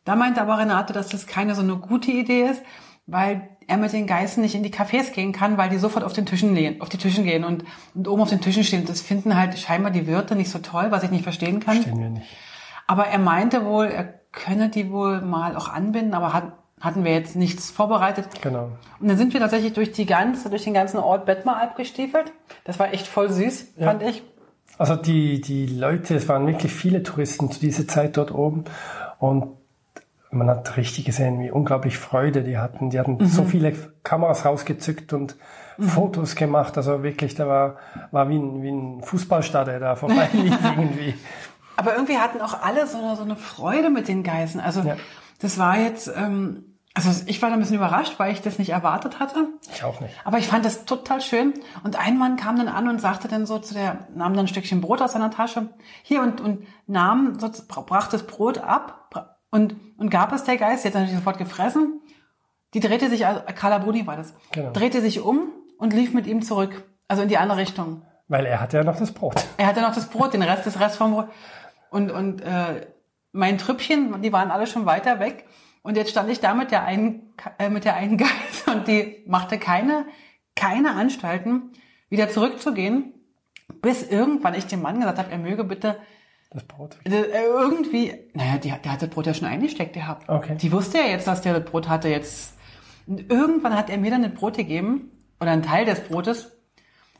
Da 0.04 0.14
meinte 0.14 0.40
aber 0.40 0.58
Renate, 0.58 0.92
dass 0.92 1.08
das 1.08 1.26
keine 1.26 1.56
so 1.56 1.62
eine 1.62 1.74
gute 1.74 2.12
Idee 2.12 2.42
ist, 2.42 2.62
weil 3.06 3.48
er 3.66 3.76
mit 3.76 3.92
den 3.92 4.06
Geißen 4.06 4.42
nicht 4.42 4.54
in 4.54 4.62
die 4.62 4.72
Cafés 4.72 5.12
gehen 5.12 5.32
kann, 5.32 5.56
weil 5.58 5.68
die 5.70 5.78
sofort 5.78 6.04
auf 6.04 6.12
den 6.12 6.26
Tischen 6.26 6.54
gehen, 6.54 6.80
auf 6.80 6.88
die 6.88 6.98
Tischen 6.98 7.24
gehen 7.24 7.44
und, 7.44 7.64
und 7.94 8.08
oben 8.08 8.22
auf 8.22 8.30
den 8.30 8.40
Tischen 8.40 8.64
stehen. 8.64 8.84
Das 8.86 9.00
finden 9.00 9.36
halt 9.36 9.58
scheinbar 9.58 9.90
die 9.90 10.06
Wirte 10.06 10.36
nicht 10.36 10.50
so 10.50 10.58
toll, 10.58 10.86
was 10.90 11.02
ich 11.02 11.10
nicht 11.10 11.24
verstehen 11.24 11.60
kann. 11.60 11.74
Verstehen 11.76 11.98
wir 12.00 12.10
nicht. 12.10 12.26
Aber 12.86 13.06
er 13.06 13.18
meinte 13.18 13.64
wohl, 13.64 13.86
er 13.86 14.04
könne 14.32 14.68
die 14.68 14.90
wohl 14.90 15.20
mal 15.20 15.56
auch 15.56 15.68
anbinden, 15.68 16.14
aber 16.14 16.32
hat, 16.32 16.52
hatten 16.80 17.04
wir 17.04 17.12
jetzt 17.12 17.36
nichts 17.36 17.70
vorbereitet. 17.70 18.26
Genau. 18.42 18.70
Und 19.00 19.08
dann 19.08 19.16
sind 19.16 19.32
wir 19.32 19.40
tatsächlich 19.40 19.72
durch 19.72 19.92
die 19.92 20.06
ganze, 20.06 20.50
durch 20.50 20.64
den 20.64 20.74
ganzen 20.74 20.98
Ort 20.98 21.24
Bettmeralp 21.24 21.76
gestiefelt. 21.76 22.32
Das 22.64 22.78
war 22.78 22.92
echt 22.92 23.06
voll 23.06 23.30
süß, 23.30 23.74
Ja. 23.78 23.86
fand 23.86 24.02
ich. 24.02 24.22
Also 24.76 24.96
die, 24.96 25.40
die 25.40 25.66
Leute, 25.66 26.16
es 26.16 26.28
waren 26.28 26.46
wirklich 26.48 26.72
viele 26.72 27.02
Touristen 27.04 27.50
zu 27.50 27.60
dieser 27.60 27.86
Zeit 27.86 28.16
dort 28.16 28.32
oben 28.34 28.64
und 29.20 29.46
man 30.34 30.48
hat 30.50 30.76
richtig 30.76 31.04
gesehen, 31.04 31.40
wie 31.40 31.50
unglaublich 31.50 31.98
Freude 31.98 32.42
die 32.42 32.58
hatten. 32.58 32.90
Die 32.90 32.98
hatten 32.98 33.24
so 33.26 33.44
viele 33.44 33.72
Kameras 34.02 34.44
rausgezückt 34.44 35.12
und 35.12 35.36
Fotos 35.78 36.36
gemacht. 36.36 36.76
Also 36.76 37.02
wirklich, 37.02 37.34
da 37.34 37.48
war, 37.48 37.76
war 38.10 38.28
wie 38.28 38.36
ein, 38.38 38.62
wie 38.62 38.70
ein 38.70 39.02
Fußballstadion, 39.02 39.80
der 39.80 39.88
da 39.88 39.96
vorbeilief 39.96 40.56
irgendwie. 40.76 41.14
Aber 41.76 41.94
irgendwie 41.94 42.18
hatten 42.18 42.40
auch 42.40 42.62
alle 42.62 42.86
so 42.86 42.98
eine, 42.98 43.16
so 43.16 43.22
eine 43.22 43.36
Freude 43.36 43.90
mit 43.90 44.06
den 44.08 44.22
Geißen. 44.22 44.60
Also 44.60 44.82
Ja. 44.82 44.96
das 45.40 45.58
war 45.58 45.76
jetzt, 45.78 46.08
ähm, 46.16 46.64
also 46.96 47.10
ich 47.26 47.42
war 47.42 47.48
da 47.48 47.54
ein 47.56 47.60
bisschen 47.60 47.74
überrascht, 47.74 48.14
weil 48.18 48.32
ich 48.32 48.40
das 48.40 48.60
nicht 48.60 48.70
erwartet 48.70 49.18
hatte. 49.18 49.48
Ich 49.72 49.82
auch 49.82 50.00
nicht. 50.00 50.14
Aber 50.24 50.38
ich 50.38 50.46
fand 50.46 50.64
das 50.64 50.84
total 50.84 51.20
schön. 51.20 51.52
Und 51.82 51.98
ein 51.98 52.16
Mann 52.18 52.36
kam 52.36 52.56
dann 52.56 52.68
an 52.68 52.88
und 52.88 53.00
sagte 53.00 53.26
dann 53.26 53.44
so 53.46 53.58
zu 53.58 53.74
der, 53.74 54.06
nahm 54.14 54.34
dann 54.34 54.44
ein 54.44 54.48
Stückchen 54.48 54.80
Brot 54.80 55.02
aus 55.02 55.14
seiner 55.14 55.32
Tasche, 55.32 55.70
hier 56.04 56.22
und, 56.22 56.40
und 56.40 56.64
nahm, 56.86 57.36
so, 57.40 57.50
brachte 57.68 58.12
das 58.12 58.24
Brot 58.28 58.58
ab 58.58 59.03
und, 59.54 59.76
und 59.98 60.10
gab 60.10 60.32
es 60.32 60.42
der 60.44 60.56
Geist, 60.56 60.82
die 60.84 60.88
hat 60.88 60.94
natürlich 60.94 61.14
sofort 61.16 61.38
gefressen. 61.38 62.00
die 62.74 62.80
drehte 62.80 63.08
sich, 63.08 63.24
also 63.24 63.40
Carla 63.54 63.78
Bruni 63.78 64.04
war 64.06 64.16
das, 64.16 64.34
Genau. 64.52 64.72
drehte 64.72 65.00
sich 65.00 65.20
um 65.20 65.52
und 65.78 65.92
lief 65.92 66.12
mit 66.12 66.26
ihm 66.26 66.42
zurück. 66.42 66.82
Also 67.06 67.22
in 67.22 67.28
die 67.28 67.38
andere 67.38 67.58
Richtung. 67.58 68.02
Weil 68.26 68.46
er 68.46 68.60
hatte 68.60 68.78
ja 68.78 68.84
noch 68.84 68.96
das 68.98 69.12
Brot. 69.12 69.44
Er 69.58 69.66
hatte 69.68 69.80
noch 69.80 69.94
das 69.94 70.08
Brot, 70.10 70.34
den 70.34 70.42
Rest, 70.42 70.66
das 70.66 70.80
Rest 70.80 70.96
vom 70.96 71.12
Brot. 71.12 71.28
Und, 71.90 72.10
und 72.10 72.40
äh, 72.40 72.86
mein 73.30 73.58
Trüppchen, 73.58 74.22
die 74.22 74.32
waren 74.32 74.50
alle 74.50 74.66
schon 74.66 74.86
weiter 74.86 75.20
weg. 75.20 75.44
Und 75.82 75.96
jetzt 75.96 76.10
stand 76.10 76.30
ich 76.30 76.40
da 76.40 76.54
mit 76.54 76.72
der 76.72 76.82
einen, 76.84 77.34
äh, 77.58 77.68
mit 77.70 77.84
der 77.84 77.94
einen 77.94 78.16
Geiß 78.24 78.64
und 78.72 78.88
die 78.88 79.22
machte 79.28 79.58
keine, 79.58 80.06
keine 80.56 80.92
Anstalten, 80.96 81.70
wieder 82.08 82.28
zurückzugehen, 82.28 83.12
bis 83.82 84.02
irgendwann 84.02 84.54
ich 84.54 84.66
dem 84.66 84.82
Mann 84.82 84.98
gesagt 84.98 85.18
habe, 85.18 85.30
er 85.30 85.38
möge 85.38 85.62
bitte 85.62 85.96
Das 86.54 86.62
Brot. 86.62 86.96
äh, 87.04 87.24
irgendwie, 87.46 88.14
naja, 88.32 88.58
die, 88.58 88.68
der 88.70 88.92
hat 88.92 89.02
das 89.02 89.10
Brot 89.10 89.26
ja 89.26 89.34
schon 89.34 89.48
eingesteckt 89.48 89.92
gehabt. 89.92 90.28
Okay. 90.28 90.56
Die 90.56 90.70
wusste 90.70 90.98
ja 90.98 91.06
jetzt, 91.06 91.26
dass 91.26 91.42
der 91.42 91.52
das 91.52 91.68
Brot 91.68 91.88
hatte 91.88 92.08
jetzt. 92.08 92.54
Und 93.06 93.30
irgendwann 93.30 93.76
hat 93.76 93.90
er 93.90 93.98
mir 93.98 94.10
dann 94.10 94.22
das 94.22 94.32
Brot 94.32 94.56
gegeben, 94.56 95.10
oder 95.40 95.50
einen 95.50 95.62
Teil 95.62 95.84
des 95.84 96.00
Brotes, 96.00 96.52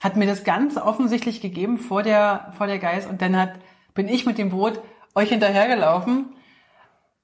hat 0.01 0.17
mir 0.17 0.27
das 0.27 0.45
ganz 0.45 0.77
offensichtlich 0.77 1.41
gegeben 1.41 1.79
vor 1.79 2.03
der, 2.03 2.53
vor 2.57 2.67
der 2.67 2.79
Geiß 2.79 3.07
und 3.07 3.23
dann 3.23 3.37
hat, 3.37 3.55
bin 3.93 4.09
ich 4.09 4.25
mit 4.25 4.39
dem 4.39 4.51
Brot 4.51 4.81
euch 5.15 5.31
hinterhergelaufen. 5.31 6.35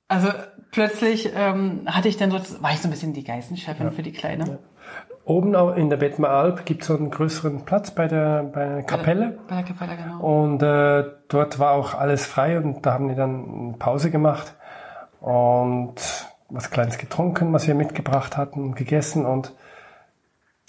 Also 0.08 0.28
plötzlich 0.72 1.30
ähm, 1.34 1.82
hatte 1.86 2.08
ich 2.08 2.16
dann 2.16 2.30
so, 2.30 2.38
war 2.62 2.72
ich 2.72 2.80
so 2.80 2.88
ein 2.88 2.90
bisschen 2.90 3.12
die 3.12 3.22
Geißenchefin 3.24 3.92
für 3.92 4.02
die 4.02 4.12
Kleine. 4.12 4.58
Oben 5.24 5.54
in 5.76 5.90
der 5.90 5.96
Bettmer 5.98 6.30
Alp 6.30 6.64
gibt 6.64 6.82
es 6.82 6.88
so 6.88 6.96
einen 6.96 7.10
größeren 7.10 7.64
Platz 7.64 7.90
bei 7.92 8.08
der, 8.08 8.42
bei 8.44 8.64
der 8.66 8.82
Kapelle. 8.82 9.38
Bei 9.48 9.56
der 9.56 9.64
Kapelle, 9.64 9.96
genau. 9.96 10.20
Und 10.20 10.62
äh, 10.62 11.04
dort 11.28 11.58
war 11.58 11.72
auch 11.72 11.94
alles 11.94 12.26
frei 12.26 12.58
und 12.58 12.84
da 12.84 12.94
haben 12.94 13.08
die 13.08 13.14
dann 13.14 13.44
eine 13.68 13.72
Pause 13.78 14.10
gemacht 14.10 14.54
und 15.20 15.94
was 16.48 16.70
Kleines 16.70 16.98
getrunken, 16.98 17.52
was 17.52 17.66
wir 17.66 17.74
mitgebracht 17.74 18.36
hatten 18.36 18.60
und 18.64 18.74
gegessen. 18.76 19.24
Und 19.26 19.54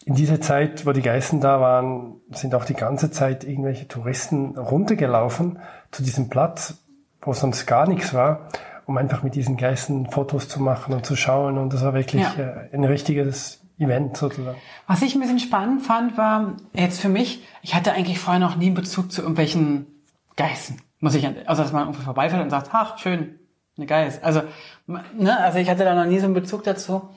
in 0.06 0.16
dieser 0.16 0.42
Zeit, 0.42 0.86
wo 0.86 0.92
die 0.92 1.02
Geißen 1.02 1.42
da 1.42 1.60
waren, 1.60 2.16
sind 2.32 2.54
auch 2.54 2.66
die 2.66 2.74
ganze 2.76 3.10
Zeit 3.10 3.44
irgendwelche 3.44 3.88
Touristen 3.88 4.58
runtergelaufen 4.58 5.60
zu 5.92 6.04
diesem 6.04 6.30
Platz, 6.30 6.76
wo 7.22 7.34
sonst 7.34 7.66
gar 7.66 7.88
nichts 7.88 8.14
war, 8.14 8.48
um 8.86 8.98
einfach 8.98 9.24
mit 9.24 9.34
diesen 9.36 9.58
Geißen 9.58 10.08
Fotos 10.12 10.50
zu 10.50 10.62
machen 10.62 10.94
und 10.94 11.06
zu 11.06 11.16
schauen. 11.16 11.58
Und 11.58 11.74
das 11.74 11.84
war 11.84 11.94
wirklich 11.94 12.24
Ja. 12.38 12.44
äh, 12.44 12.76
ein 12.76 12.84
richtiges 12.84 13.61
Event 13.82 14.16
sozusagen. 14.16 14.58
Was 14.88 15.02
ich 15.02 15.16
ein 15.16 15.22
bisschen 15.22 15.40
spannend 15.40 15.82
fand, 15.82 16.18
war 16.18 16.54
jetzt 16.74 17.02
für 17.02 17.10
mich, 17.10 17.44
ich 17.62 17.76
hatte 17.76 17.94
eigentlich 17.94 18.20
vorher 18.20 18.40
noch 18.40 18.56
nie 18.56 18.68
einen 18.68 18.76
Bezug 18.76 19.12
zu 19.12 19.22
irgendwelchen 19.22 19.88
Geißen. 20.36 20.82
Muss 21.00 21.16
ich, 21.16 21.26
also 21.48 21.64
dass 21.64 21.74
man 21.74 21.84
irgendwie 21.84 22.04
vorbeifährt 22.04 22.44
und 22.44 22.52
sagt, 22.52 22.70
ach, 22.72 22.98
schön, 23.00 23.40
eine 23.78 23.88
Geiß. 23.88 24.24
Also, 24.24 24.44
ne, 24.88 25.38
also 25.40 25.58
ich 25.58 25.70
hatte 25.70 25.84
da 25.84 25.96
noch 25.96 26.06
nie 26.06 26.20
so 26.20 26.26
einen 26.26 26.34
Bezug 26.34 26.64
dazu. 26.64 27.10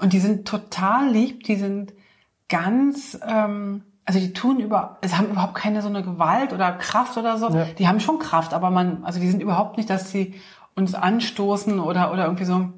Und 0.00 0.12
die 0.12 0.18
sind 0.18 0.46
total 0.46 1.08
lieb, 1.08 1.44
die 1.44 1.56
sind 1.56 1.92
ganz, 2.48 3.18
ähm, 3.26 3.84
also 4.04 4.18
die 4.18 4.32
tun 4.32 4.58
über, 4.58 4.98
es 5.02 5.16
haben 5.16 5.30
überhaupt 5.30 5.54
keine 5.54 5.82
so 5.82 5.88
eine 5.88 6.02
Gewalt 6.02 6.52
oder 6.52 6.72
Kraft 6.72 7.16
oder 7.16 7.38
so. 7.38 7.50
Ja. 7.50 7.66
Die 7.78 7.86
haben 7.86 8.00
schon 8.00 8.18
Kraft, 8.18 8.54
aber 8.54 8.70
man, 8.70 9.04
also 9.04 9.20
die 9.20 9.28
sind 9.28 9.42
überhaupt 9.42 9.76
nicht, 9.76 9.90
dass 9.90 10.10
sie 10.10 10.34
uns 10.74 10.94
anstoßen 10.94 11.78
oder, 11.80 12.12
oder 12.12 12.24
irgendwie 12.24 12.44
so. 12.44 12.70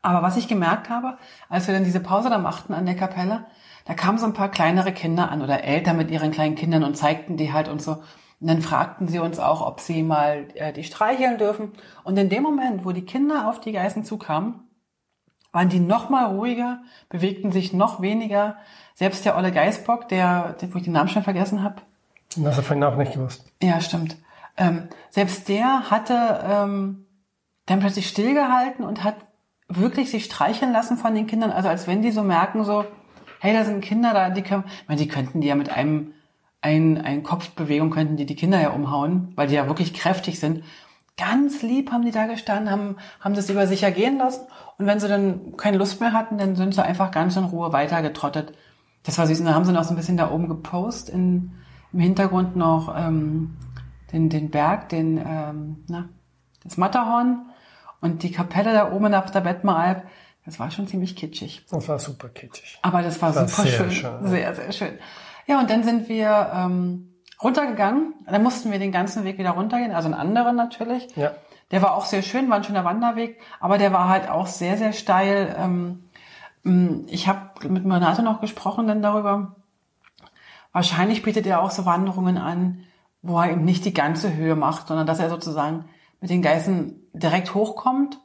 Aber 0.00 0.22
was 0.22 0.36
ich 0.36 0.48
gemerkt 0.48 0.88
habe, 0.88 1.18
als 1.48 1.66
wir 1.66 1.74
dann 1.74 1.84
diese 1.84 2.00
Pause 2.00 2.30
da 2.30 2.38
machten 2.38 2.74
an 2.74 2.86
der 2.86 2.96
Kapelle, 2.96 3.46
da 3.84 3.94
kamen 3.94 4.18
so 4.18 4.26
ein 4.26 4.32
paar 4.32 4.50
kleinere 4.50 4.92
Kinder 4.92 5.30
an 5.30 5.42
oder 5.42 5.64
Eltern 5.64 5.96
mit 5.96 6.10
ihren 6.10 6.30
kleinen 6.30 6.54
Kindern 6.54 6.84
und 6.84 6.96
zeigten 6.96 7.36
die 7.36 7.52
halt 7.52 7.68
und 7.68 7.82
so. 7.82 8.02
Und 8.40 8.48
dann 8.48 8.62
fragten 8.62 9.06
sie 9.08 9.18
uns 9.18 9.38
auch, 9.38 9.64
ob 9.64 9.80
sie 9.80 10.02
mal 10.02 10.48
äh, 10.54 10.72
die 10.72 10.84
streicheln 10.84 11.38
dürfen. 11.38 11.72
Und 12.04 12.16
in 12.16 12.28
dem 12.28 12.42
Moment, 12.42 12.84
wo 12.84 12.92
die 12.92 13.04
Kinder 13.04 13.48
auf 13.48 13.60
die 13.60 13.72
Geißen 13.72 14.04
zukamen, 14.04 14.68
waren 15.52 15.68
die 15.68 15.80
noch 15.80 16.08
mal 16.08 16.26
ruhiger, 16.34 16.82
bewegten 17.08 17.52
sich 17.52 17.72
noch 17.72 18.00
weniger. 18.00 18.56
Selbst 18.94 19.24
der 19.24 19.36
Olle 19.36 19.52
Geißbock, 19.52 20.08
der, 20.08 20.54
der 20.54 20.72
wo 20.72 20.78
ich 20.78 20.84
den 20.84 20.94
Namen 20.94 21.08
schon 21.08 21.22
vergessen 21.22 21.62
habe, 21.62 21.82
das 22.36 22.58
ich 22.58 22.64
vorhin 22.64 22.84
auch 22.84 22.96
nicht 22.96 23.12
gewusst. 23.12 23.44
ja, 23.62 23.80
stimmt. 23.80 24.16
Ähm, 24.56 24.88
selbst 25.10 25.48
der 25.48 25.90
hatte 25.90 26.40
ähm, 26.46 27.06
dann 27.66 27.80
plötzlich 27.80 28.08
stillgehalten 28.08 28.84
und 28.84 29.04
hat 29.04 29.16
wirklich 29.76 30.10
sich 30.10 30.24
streicheln 30.24 30.72
lassen 30.72 30.96
von 30.96 31.14
den 31.14 31.26
Kindern. 31.26 31.50
Also 31.50 31.68
als 31.68 31.86
wenn 31.86 32.02
die 32.02 32.10
so 32.10 32.22
merken, 32.22 32.64
so, 32.64 32.84
hey, 33.40 33.52
da 33.52 33.64
sind 33.64 33.82
Kinder 33.82 34.12
da, 34.12 34.30
die 34.30 34.42
können, 34.42 34.64
ich 34.66 34.88
meine, 34.88 35.00
die 35.00 35.08
könnten 35.08 35.40
die 35.40 35.48
ja 35.48 35.54
mit 35.54 35.70
einem 35.70 36.12
ein, 36.62 36.98
ein 36.98 37.24
Kopfbewegung 37.24 37.90
könnten 37.90 38.16
die 38.16 38.24
die 38.24 38.36
Kinder 38.36 38.60
ja 38.60 38.70
umhauen, 38.70 39.32
weil 39.34 39.48
die 39.48 39.54
ja 39.54 39.66
wirklich 39.66 39.92
kräftig 39.92 40.38
sind. 40.38 40.62
Ganz 41.18 41.60
lieb 41.62 41.90
haben 41.90 42.04
die 42.04 42.12
da 42.12 42.26
gestanden, 42.26 42.70
haben, 42.70 42.96
haben 43.20 43.34
das 43.34 43.50
über 43.50 43.66
sich 43.66 43.82
ergehen 43.82 44.16
lassen. 44.16 44.46
Und 44.78 44.86
wenn 44.86 45.00
sie 45.00 45.08
dann 45.08 45.56
keine 45.56 45.76
Lust 45.76 46.00
mehr 46.00 46.12
hatten, 46.12 46.38
dann 46.38 46.56
sind 46.56 46.72
sie 46.72 46.84
einfach 46.84 47.10
ganz 47.10 47.36
in 47.36 47.44
Ruhe 47.44 47.72
weitergetrottet. 47.72 48.54
Das 49.02 49.18
war 49.18 49.26
süß. 49.26 49.40
Und 49.40 49.46
dann 49.46 49.54
haben 49.54 49.64
sie 49.64 49.72
noch 49.72 49.84
so 49.84 49.90
ein 49.90 49.96
bisschen 49.96 50.16
da 50.16 50.30
oben 50.30 50.48
gepost, 50.48 51.10
in, 51.10 51.52
im 51.92 51.98
Hintergrund 51.98 52.56
noch 52.56 52.94
ähm, 52.96 53.56
den, 54.12 54.28
den 54.30 54.50
Berg, 54.50 54.88
den, 54.88 55.18
ähm, 55.18 55.84
na, 55.88 56.08
das 56.62 56.76
Matterhorn 56.76 57.46
und 58.02 58.22
die 58.22 58.32
Kapelle 58.32 58.74
da 58.74 58.92
oben 58.92 59.14
auf 59.14 59.30
der 59.30 59.40
Bettmeralp. 59.40 60.02
Das 60.44 60.58
war 60.58 60.70
schon 60.70 60.88
ziemlich 60.88 61.16
kitschig. 61.16 61.64
Das 61.70 61.88
war 61.88 61.98
super 61.98 62.28
kitschig. 62.28 62.78
Aber 62.82 63.00
das 63.00 63.22
war, 63.22 63.34
war 63.34 63.48
super 63.48 63.62
sehr 63.68 63.78
schön. 63.78 63.90
schön. 63.92 64.28
Sehr, 64.28 64.54
sehr 64.54 64.72
schön. 64.72 64.98
Ja, 65.46 65.60
und 65.60 65.70
dann 65.70 65.84
sind 65.84 66.08
wir 66.08 66.50
ähm, 66.54 67.14
runtergegangen. 67.42 68.14
Dann 68.26 68.42
mussten 68.42 68.72
wir 68.72 68.80
den 68.80 68.92
ganzen 68.92 69.24
Weg 69.24 69.38
wieder 69.38 69.52
runtergehen, 69.52 69.92
also 69.92 70.06
einen 70.06 70.18
anderen 70.18 70.56
natürlich. 70.56 71.14
Ja. 71.16 71.32
Der 71.70 71.80
war 71.80 71.94
auch 71.94 72.04
sehr 72.04 72.22
schön, 72.22 72.50
war 72.50 72.56
ein 72.56 72.64
schöner 72.64 72.84
Wanderweg, 72.84 73.40
aber 73.60 73.78
der 73.78 73.92
war 73.92 74.08
halt 74.08 74.28
auch 74.28 74.48
sehr, 74.48 74.76
sehr 74.76 74.92
steil. 74.92 75.54
Ähm, 75.56 76.04
mh, 76.64 77.04
ich 77.06 77.28
habe 77.28 77.68
mit 77.68 77.84
Renate 77.84 78.22
noch 78.22 78.40
gesprochen 78.40 78.88
dann 78.88 79.00
darüber. 79.00 79.56
Wahrscheinlich 80.72 81.22
bietet 81.22 81.46
er 81.46 81.62
auch 81.62 81.70
so 81.70 81.86
Wanderungen 81.86 82.36
an, 82.36 82.84
wo 83.22 83.38
er 83.40 83.52
eben 83.52 83.64
nicht 83.64 83.84
die 83.84 83.94
ganze 83.94 84.34
Höhe 84.34 84.56
macht, 84.56 84.88
sondern 84.88 85.06
dass 85.06 85.20
er 85.20 85.30
sozusagen 85.30 85.84
mit 86.20 86.30
den 86.30 86.42
Geißen 86.42 87.01
direkt 87.12 87.54
hochkommt 87.54 88.18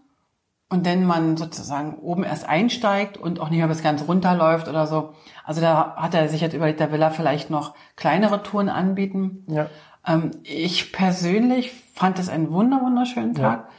und 0.70 0.86
dann 0.86 1.06
man 1.06 1.38
sozusagen 1.38 1.96
oben 2.00 2.24
erst 2.24 2.48
einsteigt 2.48 3.18
und 3.18 3.40
auch 3.40 3.50
nicht 3.50 3.60
mehr 3.60 3.68
bis 3.68 3.84
ganz 3.84 4.08
runterläuft 4.08 4.68
oder 4.68 4.86
so. 4.86 5.14
Also 5.46 5.62
da 5.62 5.96
hat 5.96 6.14
er 6.14 6.28
sich 6.28 6.42
jetzt 6.42 6.54
überlegt, 6.54 6.82
da 6.82 6.92
will 6.92 7.02
er 7.02 7.12
vielleicht 7.12 7.50
noch 7.50 7.74
kleinere 7.96 8.44
Touren 8.44 8.70
anbieten. 8.70 9.46
Ja. 9.48 9.68
Ähm, 10.06 10.32
ich 10.44 10.92
persönlich 10.92 11.72
fand 11.94 12.20
es 12.20 12.28
einen 12.28 12.52
wunder 12.52 12.82
wunderschönen 12.82 13.34
Tag. 13.34 13.60
Ja. 13.60 13.70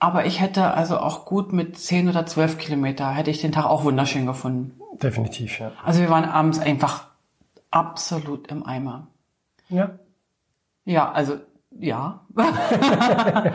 Aber 0.00 0.26
ich 0.26 0.40
hätte 0.40 0.74
also 0.74 0.98
auch 0.98 1.26
gut 1.26 1.52
mit 1.52 1.78
10 1.78 2.08
oder 2.08 2.26
12 2.26 2.58
Kilometer 2.58 3.12
hätte 3.12 3.30
ich 3.30 3.40
den 3.40 3.52
Tag 3.52 3.66
auch 3.66 3.84
wunderschön 3.84 4.26
gefunden. 4.26 4.80
Definitiv, 5.00 5.60
ja. 5.60 5.70
Also 5.84 6.00
wir 6.00 6.10
waren 6.10 6.24
abends 6.24 6.58
einfach 6.58 7.04
absolut 7.70 8.48
im 8.48 8.66
Eimer. 8.66 9.06
Ja. 9.68 9.92
Ja, 10.84 11.12
also 11.12 11.36
ja. 11.70 12.26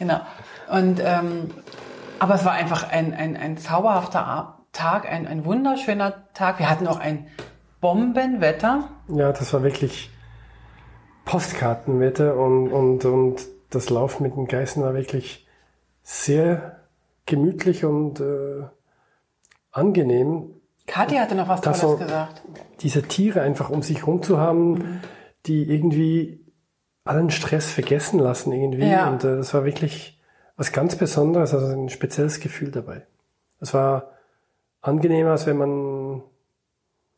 genau. 0.00 0.20
Und 0.68 1.00
ähm, 1.04 1.50
aber 2.18 2.34
es 2.34 2.44
war 2.44 2.52
einfach 2.52 2.90
ein, 2.90 3.14
ein, 3.14 3.36
ein 3.36 3.56
zauberhafter 3.56 4.58
Tag, 4.72 5.10
ein, 5.10 5.26
ein 5.28 5.44
wunderschöner 5.44 6.24
Tag. 6.34 6.58
Wir 6.58 6.68
hatten 6.68 6.86
auch 6.88 6.98
ein 6.98 7.28
Bombenwetter. 7.80 8.88
Ja, 9.08 9.30
das 9.32 9.52
war 9.54 9.62
wirklich 9.62 10.10
Postkartenwetter 11.24 12.36
und, 12.36 12.70
und, 12.72 13.04
und 13.04 13.46
das 13.70 13.88
Laufen 13.90 14.22
mit 14.24 14.36
den 14.36 14.46
Geißen 14.46 14.82
war 14.82 14.94
wirklich 14.94 15.46
sehr 16.02 16.80
gemütlich 17.26 17.84
und 17.84 18.20
äh, 18.20 18.64
angenehm, 19.70 20.54
Kathi 20.86 21.16
hatte 21.16 21.36
noch 21.36 21.46
was 21.48 21.60
Tolles 21.60 21.80
so- 21.80 21.96
gesagt. 21.96 22.42
diese 22.80 23.02
Tiere 23.02 23.42
einfach 23.42 23.70
um 23.70 23.82
sich 23.82 24.06
rum 24.06 24.22
zu 24.22 24.38
haben, 24.38 25.00
die 25.46 25.62
irgendwie 25.72 26.39
allen 27.10 27.30
Stress 27.30 27.70
vergessen 27.70 28.20
lassen 28.20 28.52
irgendwie. 28.52 28.86
Ja. 28.86 29.08
Und 29.08 29.24
äh, 29.24 29.36
das 29.36 29.52
war 29.52 29.64
wirklich 29.64 30.18
was 30.56 30.72
ganz 30.72 30.94
Besonderes, 30.94 31.52
also 31.52 31.66
ein 31.66 31.88
spezielles 31.88 32.38
Gefühl 32.40 32.70
dabei. 32.70 33.02
Es 33.60 33.74
war 33.74 34.12
angenehmer, 34.80 35.32
als 35.32 35.46
wenn 35.46 35.56
man 35.56 36.22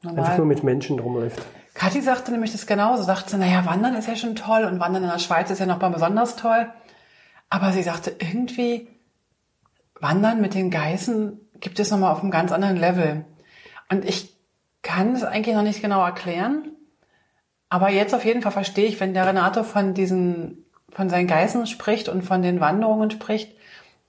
einfach 0.02 0.14
nur 0.14 0.24
Normal. 0.38 0.46
mit 0.46 0.64
Menschen 0.64 0.98
rumläuft. 0.98 1.42
Kathi 1.74 2.00
sagte 2.00 2.32
nämlich 2.32 2.52
das 2.52 2.66
genauso. 2.66 3.02
Sagte 3.02 3.32
sie, 3.32 3.38
naja, 3.38 3.66
Wandern 3.66 3.94
ist 3.94 4.08
ja 4.08 4.16
schon 4.16 4.34
toll 4.34 4.64
und 4.64 4.80
Wandern 4.80 5.04
in 5.04 5.10
der 5.10 5.18
Schweiz 5.18 5.50
ist 5.50 5.58
ja 5.58 5.66
noch 5.66 5.80
mal 5.80 5.90
besonders 5.90 6.36
toll. 6.36 6.70
Aber 7.50 7.72
sie 7.72 7.82
sagte, 7.82 8.14
irgendwie 8.18 8.88
Wandern 10.00 10.40
mit 10.40 10.54
den 10.54 10.70
Geißen 10.70 11.38
gibt 11.60 11.78
es 11.78 11.90
noch 11.90 11.98
mal 11.98 12.12
auf 12.12 12.20
einem 12.20 12.30
ganz 12.30 12.50
anderen 12.50 12.76
Level. 12.76 13.24
Und 13.90 14.04
ich 14.04 14.34
kann 14.82 15.14
es 15.14 15.22
eigentlich 15.22 15.54
noch 15.54 15.62
nicht 15.62 15.82
genau 15.82 16.02
erklären. 16.02 16.72
Aber 17.72 17.88
jetzt 17.88 18.14
auf 18.14 18.26
jeden 18.26 18.42
Fall 18.42 18.52
verstehe 18.52 18.84
ich, 18.84 19.00
wenn 19.00 19.14
der 19.14 19.26
Renato 19.26 19.62
von 19.62 19.94
diesen, 19.94 20.66
von 20.90 21.08
seinen 21.08 21.26
Geißen 21.26 21.66
spricht 21.66 22.10
und 22.10 22.20
von 22.20 22.42
den 22.42 22.60
Wanderungen 22.60 23.10
spricht, 23.10 23.56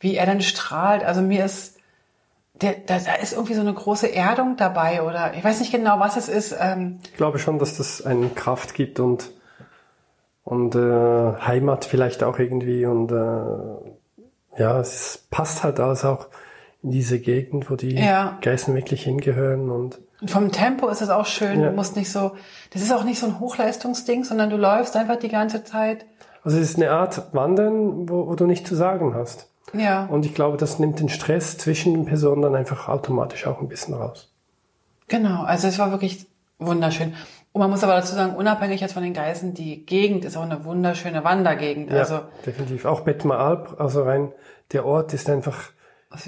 wie 0.02 0.16
er 0.18 0.26
dann 0.26 0.42
strahlt. 0.42 1.02
Also 1.06 1.22
mir 1.22 1.46
ist, 1.46 1.78
der, 2.56 2.74
da, 2.86 2.98
da 3.00 3.14
ist 3.14 3.32
irgendwie 3.32 3.54
so 3.54 3.62
eine 3.62 3.74
große 3.74 4.14
Erdung 4.14 4.58
dabei 4.58 5.02
oder 5.02 5.34
ich 5.34 5.46
weiß 5.46 5.62
nicht 5.62 5.72
genau, 5.72 5.98
was 6.02 6.18
es 6.18 6.28
ist. 6.28 6.54
Ähm, 6.60 7.00
Ich 7.06 7.16
glaube 7.16 7.40
schon, 7.40 7.58
dass 7.58 7.78
das 7.78 8.06
eine 8.06 8.28
Kraft 8.28 8.74
gibt 8.74 9.00
und, 9.00 9.32
und 10.44 10.76
äh, 10.76 11.34
Heimat 11.40 11.86
vielleicht 11.86 12.22
auch 12.22 12.40
irgendwie 12.40 12.86
und 12.86 13.14
äh, 13.14 14.60
ja, 14.62 14.78
es 14.82 15.26
passt 15.32 15.64
halt 15.64 15.80
alles 15.80 16.04
auch 16.04 16.28
in 16.84 16.92
diese 16.92 17.18
Gegend, 17.18 17.72
wo 17.72 17.78
die 17.78 17.96
Ja. 17.96 18.38
Geißen 18.42 18.76
wirklich 18.76 19.04
hingehören 19.04 19.70
und 19.70 20.00
Und 20.24 20.32
vom 20.32 20.52
Tempo 20.54 20.88
ist 20.88 21.02
es 21.02 21.10
auch 21.10 21.26
schön. 21.26 21.60
Ja. 21.60 21.70
Du 21.70 21.76
musst 21.76 21.98
nicht 21.98 22.10
so, 22.10 22.32
das 22.72 22.82
ist 22.82 22.94
auch 22.94 23.04
nicht 23.04 23.20
so 23.20 23.26
ein 23.28 23.42
Hochleistungsding, 23.42 24.24
sondern 24.24 24.50
du 24.50 24.56
läufst 24.56 24.96
einfach 24.96 25.18
die 25.18 25.28
ganze 25.28 25.66
Zeit. 25.66 26.06
also 26.46 26.58
es 26.58 26.70
ist 26.70 26.78
eine 26.78 26.92
Art 26.92 27.34
Wandern, 27.34 28.08
wo, 28.08 28.28
wo 28.28 28.36
du 28.36 28.46
nichts 28.46 28.70
zu 28.70 28.76
sagen 28.76 29.14
hast. 29.16 29.50
Ja, 29.74 30.06
Und 30.06 30.26
ich 30.26 30.34
glaube, 30.34 30.56
das 30.56 30.80
nimmt 30.80 31.00
den 31.02 31.10
Stress 31.10 31.58
zwischen 31.58 31.94
den 31.94 32.06
Personen 32.06 32.42
dann 32.42 32.56
einfach 32.56 32.88
automatisch 32.88 33.46
auch 33.48 33.60
ein 33.60 33.68
bisschen 33.68 33.96
raus. 33.96 34.32
genau. 35.10 35.44
Also 35.44 35.68
es 35.68 35.78
war 35.78 35.92
wirklich 35.92 36.26
wunderschön. 36.58 37.14
Und 37.52 37.60
man 37.60 37.70
muss 37.70 37.84
aber 37.84 37.94
dazu 37.96 38.16
sagen, 38.16 38.36
unabhängig 38.36 38.80
jetzt 38.80 38.94
von 38.94 39.04
den 39.04 39.14
Geißen, 39.14 39.54
die 39.54 39.86
Gegend 39.86 40.24
ist 40.24 40.38
auch 40.38 40.44
eine 40.44 40.64
wunderschöne 40.64 41.26
Wandergegend. 41.26 41.92
Ja, 41.92 42.00
Also, 42.00 42.22
definitiv. 42.46 42.86
Auch 42.86 43.02
Bettmer 43.02 43.40
Alp, 43.40 43.76
also 43.80 44.04
rein, 44.04 44.32
der 44.72 44.86
Ort 44.86 45.14
ist 45.14 45.30
einfach 45.30 45.60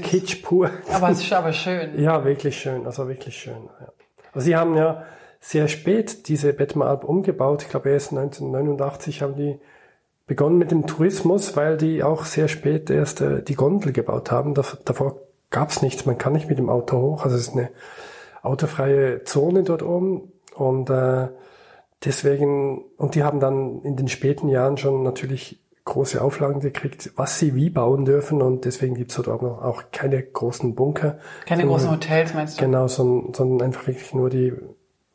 kitsch 0.01 0.41
pur. 0.41 0.69
aber 0.91 1.09
es 1.09 1.21
ist 1.21 1.33
aber 1.33 1.53
schön. 1.53 1.97
Ja, 1.99 2.23
wirklich 2.25 2.57
schön, 2.57 2.85
also 2.85 3.07
wirklich 3.07 3.37
schön. 3.37 3.69
Ja. 3.79 3.87
Also 4.33 4.45
sie 4.45 4.55
haben 4.55 4.75
ja 4.75 5.03
sehr 5.39 5.67
spät 5.67 6.27
diese 6.27 6.53
Bettmer 6.53 6.87
Alp 6.87 7.03
umgebaut. 7.03 7.63
Ich 7.63 7.69
glaube 7.69 7.89
erst 7.89 8.11
1989 8.11 9.21
haben 9.21 9.35
die 9.35 9.59
begonnen 10.27 10.57
mit 10.57 10.71
dem 10.71 10.87
Tourismus, 10.87 11.55
weil 11.55 11.77
die 11.77 12.03
auch 12.03 12.25
sehr 12.25 12.47
spät 12.47 12.89
erst 12.89 13.21
äh, 13.21 13.43
die 13.43 13.55
Gondel 13.55 13.93
gebaut 13.93 14.31
haben. 14.31 14.53
Dav 14.55 14.77
davor 14.85 15.21
gab's 15.51 15.81
nichts, 15.81 16.05
man 16.05 16.17
kann 16.17 16.33
nicht 16.33 16.49
mit 16.49 16.57
dem 16.57 16.69
Auto 16.69 16.97
hoch. 16.99 17.23
Also 17.23 17.35
es 17.35 17.43
ist 17.43 17.53
eine 17.53 17.69
autofreie 18.41 19.23
Zone 19.23 19.63
dort 19.63 19.83
oben 19.83 20.31
und 20.55 20.89
äh, 20.89 21.29
deswegen 22.03 22.83
und 22.97 23.15
die 23.15 23.23
haben 23.23 23.39
dann 23.39 23.81
in 23.83 23.95
den 23.95 24.07
späten 24.07 24.49
Jahren 24.49 24.77
schon 24.77 25.03
natürlich 25.03 25.61
große 25.85 26.21
Auflagen 26.21 26.59
gekriegt, 26.59 27.11
was 27.15 27.39
sie 27.39 27.55
wie 27.55 27.69
bauen 27.69 28.05
dürfen 28.05 28.41
und 28.41 28.65
deswegen 28.65 28.95
gibt's 28.95 29.15
dort 29.15 29.27
auch 29.29 29.41
noch 29.41 29.61
auch 29.63 29.83
keine 29.91 30.21
großen 30.21 30.75
Bunker. 30.75 31.19
Keine 31.45 31.61
sondern- 31.61 31.67
großen 31.77 31.91
Hotels, 31.91 32.33
meinst 32.33 32.59
du? 32.59 32.65
Genau, 32.65 32.87
sondern, 32.87 33.33
sondern 33.33 33.67
einfach 33.67 33.87
wirklich 33.87 34.13
nur 34.13 34.29
die 34.29 34.53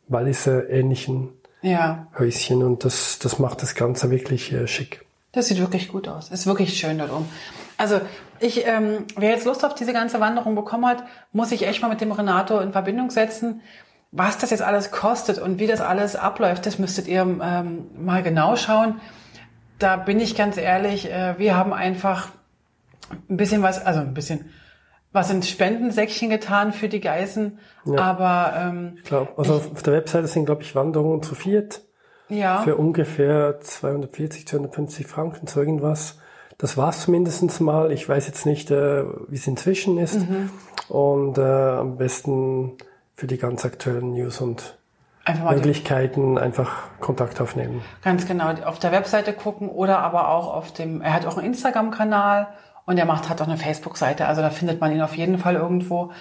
Walliser 0.08 0.68
ähnlichen 0.70 1.30
Ja, 1.62 2.06
Häuschen 2.18 2.62
und 2.62 2.84
das, 2.84 3.18
das 3.18 3.38
macht 3.38 3.62
das 3.62 3.74
Ganze 3.74 4.10
wirklich 4.10 4.52
äh, 4.52 4.66
schick. 4.66 5.04
das 5.32 5.48
sieht 5.48 5.58
wirklich 5.60 5.88
gut 5.88 6.08
aus. 6.08 6.30
Ist 6.30 6.46
wirklich 6.46 6.78
schön 6.78 6.98
dort 6.98 7.12
oben. 7.12 7.28
Also 7.76 8.00
ich, 8.40 8.66
ähm, 8.66 9.04
wer 9.16 9.30
jetzt 9.30 9.46
Lust 9.46 9.64
auf 9.64 9.74
diese 9.74 9.92
ganze 9.92 10.20
Wanderung 10.20 10.54
bekommen 10.54 10.86
hat, 10.86 11.02
muss 11.32 11.48
sich 11.50 11.66
echt 11.66 11.82
mal 11.82 11.88
mit 11.88 12.00
dem 12.00 12.12
Renato 12.12 12.58
in 12.60 12.72
Verbindung 12.72 13.10
setzen. 13.10 13.60
Was 14.12 14.38
das 14.38 14.50
jetzt 14.50 14.62
alles 14.62 14.90
kostet 14.90 15.38
und 15.38 15.58
wie 15.60 15.66
das 15.66 15.80
alles 15.80 16.16
abläuft, 16.16 16.66
das 16.66 16.78
müsstet 16.78 17.06
ihr 17.08 17.22
ähm, 17.22 17.86
mal 17.98 18.22
genau 18.22 18.56
schauen. 18.56 19.00
Da 19.80 19.96
bin 19.96 20.20
ich 20.20 20.36
ganz 20.36 20.56
ehrlich, 20.56 21.10
äh, 21.10 21.38
wir 21.38 21.56
haben 21.56 21.72
einfach 21.72 22.28
ein 23.28 23.36
bisschen 23.36 23.62
was, 23.62 23.84
also 23.84 24.00
ein 24.00 24.14
bisschen 24.14 24.50
was 25.12 25.30
ins 25.30 25.48
Spendensäckchen 25.48 26.30
getan 26.30 26.72
für 26.72 26.88
die 26.88 27.00
Geißen. 27.00 27.58
Aber 27.96 28.52
ähm, 28.56 28.92
Ich 28.98 29.04
glaube, 29.04 29.32
also 29.36 29.54
auf 29.54 29.82
der 29.82 29.94
Webseite 29.94 30.28
sind, 30.28 30.46
glaube 30.46 30.62
ich, 30.62 30.74
Wanderungen 30.74 31.22
zu 31.22 31.34
viert 31.34 31.82
ja, 32.28 32.62
für 32.62 32.76
ungefähr 32.76 33.58
240, 33.60 34.46
250 34.46 35.06
Franken, 35.06 35.48
so 35.48 35.58
irgendwas. 35.58 36.18
Das 36.58 36.76
war's 36.76 37.00
zumindestens 37.02 37.58
mal. 37.58 37.90
Ich 37.90 38.08
weiß 38.08 38.26
jetzt 38.26 38.46
nicht, 38.46 38.70
äh, 38.70 39.04
wie 39.28 39.36
es 39.36 39.46
inzwischen 39.46 39.98
ist. 39.98 40.20
Und 40.88 41.38
äh, 41.38 41.40
am 41.42 41.96
besten 41.96 42.76
für 43.16 43.26
die 43.26 43.38
ganz 43.38 43.64
aktuellen 43.64 44.12
News 44.12 44.40
und 44.40 44.78
einfach 45.30 45.44
mal 45.44 45.54
Möglichkeiten 45.54 46.38
einfach 46.38 46.88
Kontakt 47.00 47.40
aufnehmen. 47.40 47.82
Ganz 48.02 48.26
genau, 48.26 48.52
auf 48.64 48.78
der 48.78 48.92
Webseite 48.92 49.32
gucken 49.32 49.68
oder 49.68 49.98
aber 49.98 50.28
auch 50.28 50.52
auf 50.52 50.72
dem, 50.72 51.00
er 51.00 51.12
hat 51.12 51.26
auch 51.26 51.38
einen 51.38 51.46
Instagram-Kanal 51.46 52.48
und 52.86 52.98
er 52.98 53.06
macht 53.06 53.28
hat 53.28 53.40
auch 53.40 53.46
eine 53.46 53.56
Facebook-Seite, 53.56 54.26
also 54.26 54.42
da 54.42 54.50
findet 54.50 54.80
man 54.80 54.92
ihn 54.92 55.02
auf 55.02 55.16
jeden 55.16 55.38
Fall 55.38 55.54
irgendwo. 55.54 56.12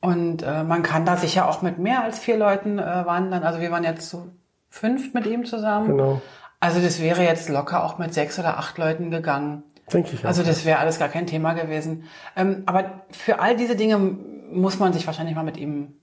Und 0.00 0.42
äh, 0.42 0.64
man 0.64 0.82
kann 0.82 1.06
da 1.06 1.16
sicher 1.16 1.48
auch 1.48 1.62
mit 1.62 1.78
mehr 1.78 2.02
als 2.02 2.18
vier 2.18 2.36
Leuten 2.36 2.80
äh, 2.80 2.82
wandern. 3.06 3.44
Also 3.44 3.60
wir 3.60 3.70
waren 3.70 3.84
jetzt 3.84 4.08
zu 4.08 4.32
fünf 4.68 5.14
mit 5.14 5.26
ihm 5.26 5.44
zusammen. 5.44 5.86
Genau. 5.86 6.20
Also 6.58 6.80
das 6.80 7.00
wäre 7.00 7.22
jetzt 7.22 7.48
locker 7.48 7.84
auch 7.84 7.98
mit 7.98 8.12
sechs 8.12 8.38
oder 8.38 8.58
acht 8.58 8.78
Leuten 8.78 9.12
gegangen. 9.12 9.62
Denke 9.92 10.10
ich 10.14 10.20
auch. 10.24 10.28
Also 10.28 10.42
das 10.42 10.64
wäre 10.64 10.80
alles 10.80 10.98
gar 10.98 11.08
kein 11.08 11.26
Thema 11.26 11.52
gewesen. 11.52 12.04
Ähm, 12.36 12.64
aber 12.66 13.02
für 13.10 13.38
all 13.38 13.56
diese 13.56 13.76
Dinge 13.76 13.98
muss 13.98 14.80
man 14.80 14.92
sich 14.92 15.06
wahrscheinlich 15.06 15.36
mal 15.36 15.44
mit 15.44 15.56
ihm 15.56 15.94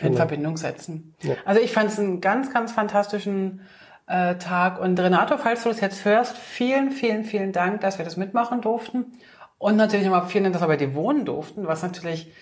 in 0.00 0.08
Genau. 0.08 0.16
Verbindung 0.16 0.56
setzen. 0.56 1.14
Ja. 1.22 1.34
Also 1.44 1.60
ich 1.60 1.72
fand 1.72 1.90
es 1.90 1.98
einen 1.98 2.20
ganz, 2.20 2.52
ganz 2.52 2.72
fantastischen 2.72 3.60
äh, 4.06 4.36
Tag. 4.36 4.80
Und 4.80 4.98
Renato, 4.98 5.36
falls 5.36 5.62
du 5.62 5.68
das 5.68 5.80
jetzt 5.80 6.04
hörst, 6.04 6.36
vielen, 6.36 6.90
vielen, 6.90 7.24
vielen 7.24 7.52
Dank, 7.52 7.80
dass 7.80 7.98
wir 7.98 8.04
das 8.04 8.16
mitmachen 8.16 8.60
durften. 8.60 9.12
Und 9.58 9.76
natürlich 9.76 10.06
nochmal 10.06 10.28
vielen 10.28 10.44
Dank, 10.44 10.54
dass 10.54 10.62
wir 10.62 10.68
bei 10.68 10.76
dir 10.76 10.94
wohnen 10.94 11.24
durften, 11.24 11.66
was 11.66 11.82
natürlich 11.82 12.32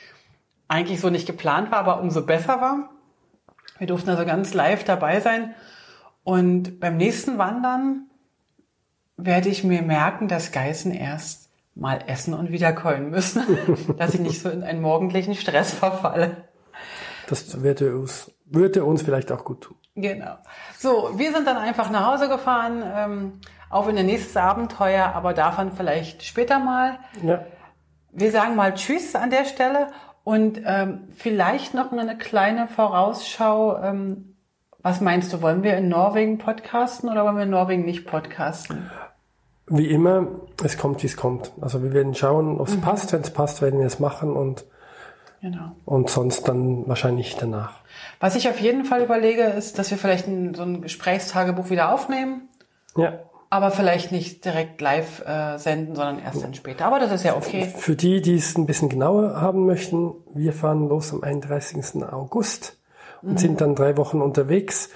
eigentlich 0.69 1.01
so 1.01 1.11
nicht 1.11 1.27
geplant 1.27 1.71
war, 1.71 1.79
aber 1.79 2.01
umso 2.01 2.25
besser 2.25 2.61
war. 2.61 2.90
Wir 3.79 3.87
durften 3.87 4.11
also 4.11 4.25
ganz 4.25 4.55
live 4.55 4.85
dabei 4.85 5.21
sein. 5.21 5.55
Und 6.23 6.81
beim 6.81 6.97
nächsten 6.97 7.38
Wandern 7.38 8.07
werde 9.17 9.49
ich 9.49 9.62
mir 9.64 9.83
merken, 9.83 10.29
dass 10.29 10.53
Geißen 10.53 10.93
erst 10.93 11.51
mal 11.75 12.01
essen 12.07 12.35
und 12.35 12.51
wiederkeulen 12.53 13.11
müssen, 13.11 13.43
dass 13.99 14.14
ich 14.14 14.21
nicht 14.21 14.40
so 14.40 14.49
in 14.49 14.62
einen 14.62 14.81
morgendlichen 14.81 15.35
Stress 15.35 15.73
verfalle. 15.75 16.43
Das 17.29 17.63
würde 17.63 17.97
uns, 17.97 18.31
würde 18.45 18.85
uns 18.85 19.03
vielleicht 19.03 19.33
auch 19.33 19.45
gut 19.45 19.63
tun. 19.63 19.77
Genau. 19.97 20.37
So, 20.79 21.11
wir 21.17 21.33
sind 21.33 21.47
dann 21.47 21.57
einfach 21.57 21.91
nach 21.91 22.13
Hause 22.13 22.29
gefahren, 22.29 22.83
ähm, 22.85 23.33
auf 23.71 23.89
in 23.89 23.97
ein 23.99 24.07
nächstes 24.07 24.37
Abenteuer, 24.37 25.13
aber 25.15 25.35
davon 25.35 25.73
vielleicht 25.73 26.23
später 26.23 26.59
mal. 26.59 26.99
Ja. 27.23 27.45
Wir 28.13 28.31
sagen 28.31 28.57
mal 28.57 28.75
Tschüss 28.75 29.15
an 29.15 29.31
der 29.31 29.45
Stelle 29.45 29.89
und 30.23 30.61
ähm, 30.65 31.09
vielleicht 31.17 31.75
noch 31.75 31.93
eine 31.93 32.17
kleine 32.17 32.69
Vorausschau. 32.69 33.81
Ähm, 33.83 34.37
was 34.83 35.01
meinst 35.01 35.33
du, 35.33 35.43
wollen 35.43 35.63
wir 35.63 35.77
in 35.77 35.89
Norwegen 35.89 36.39
podcasten 36.39 37.09
oder 37.09 37.25
wollen 37.25 37.37
wir 37.37 37.45
in 37.45 37.51
Norwegen 37.51 37.85
nicht 37.85 38.07
podcasten? 38.07 38.91
Wie 39.67 39.91
immer, 39.91 40.27
es 40.63 40.77
kommt, 40.77 41.03
wie 41.03 41.07
es 41.07 41.17
kommt. 41.17 41.53
Also 41.61 41.83
wir 41.83 41.93
werden 41.93 42.15
schauen, 42.15 42.61
ob 42.61 42.69
es 42.69 42.79
passt. 42.81 43.13
Wenn 43.13 43.23
es 43.23 43.31
passt, 43.31 43.63
werden 43.63 43.81
wir 43.81 43.87
es 43.87 43.99
machen 43.99 44.37
und, 44.37 44.67
Genau. 45.44 45.72
und 45.85 46.09
sonst 46.09 46.48
dann 46.48 46.88
wahrscheinlich 46.88 47.37
danach. 47.38 47.72
Was 48.18 48.35
ich 48.35 48.48
auf 48.48 48.59
jeden 48.61 48.87
Fall 48.87 49.02
überlege, 49.02 49.42
ist, 49.42 49.78
dass 49.78 49.90
wir 49.90 49.98
vielleicht 49.98 50.26
ein, 50.26 50.54
so 50.54 50.62
ein 50.62 50.80
Gesprächstagebuch 50.80 51.68
wieder 51.68 51.92
aufnehmen, 51.92 52.48
Ja. 52.96 53.18
aber 53.50 53.70
vielleicht 53.70 54.11
nicht 54.11 54.42
direkt 54.46 54.80
live 54.80 55.20
äh, 55.26 55.59
senden, 55.59 55.96
sondern 55.96 56.18
erst 56.18 56.42
dann 56.42 56.54
später. 56.54 56.87
Aber 56.87 56.98
das 56.98 57.12
ist 57.12 57.24
ja 57.24 57.37
okay. 57.37 57.70
Für 57.76 57.94
die, 57.94 58.22
die 58.22 58.37
es 58.37 58.57
ein 58.57 58.64
bisschen 58.64 58.88
genauer 58.88 59.38
haben 59.38 59.66
möchten, 59.66 60.14
wir 60.33 60.54
fahren 60.54 60.88
los 60.88 61.12
am 61.12 61.22
31. 61.22 62.02
August 62.11 62.78
und 63.20 63.38
sind 63.38 63.61
dann 63.61 63.74
drei 63.74 63.98
Wochen 63.98 64.22
unterwegs. 64.22 64.88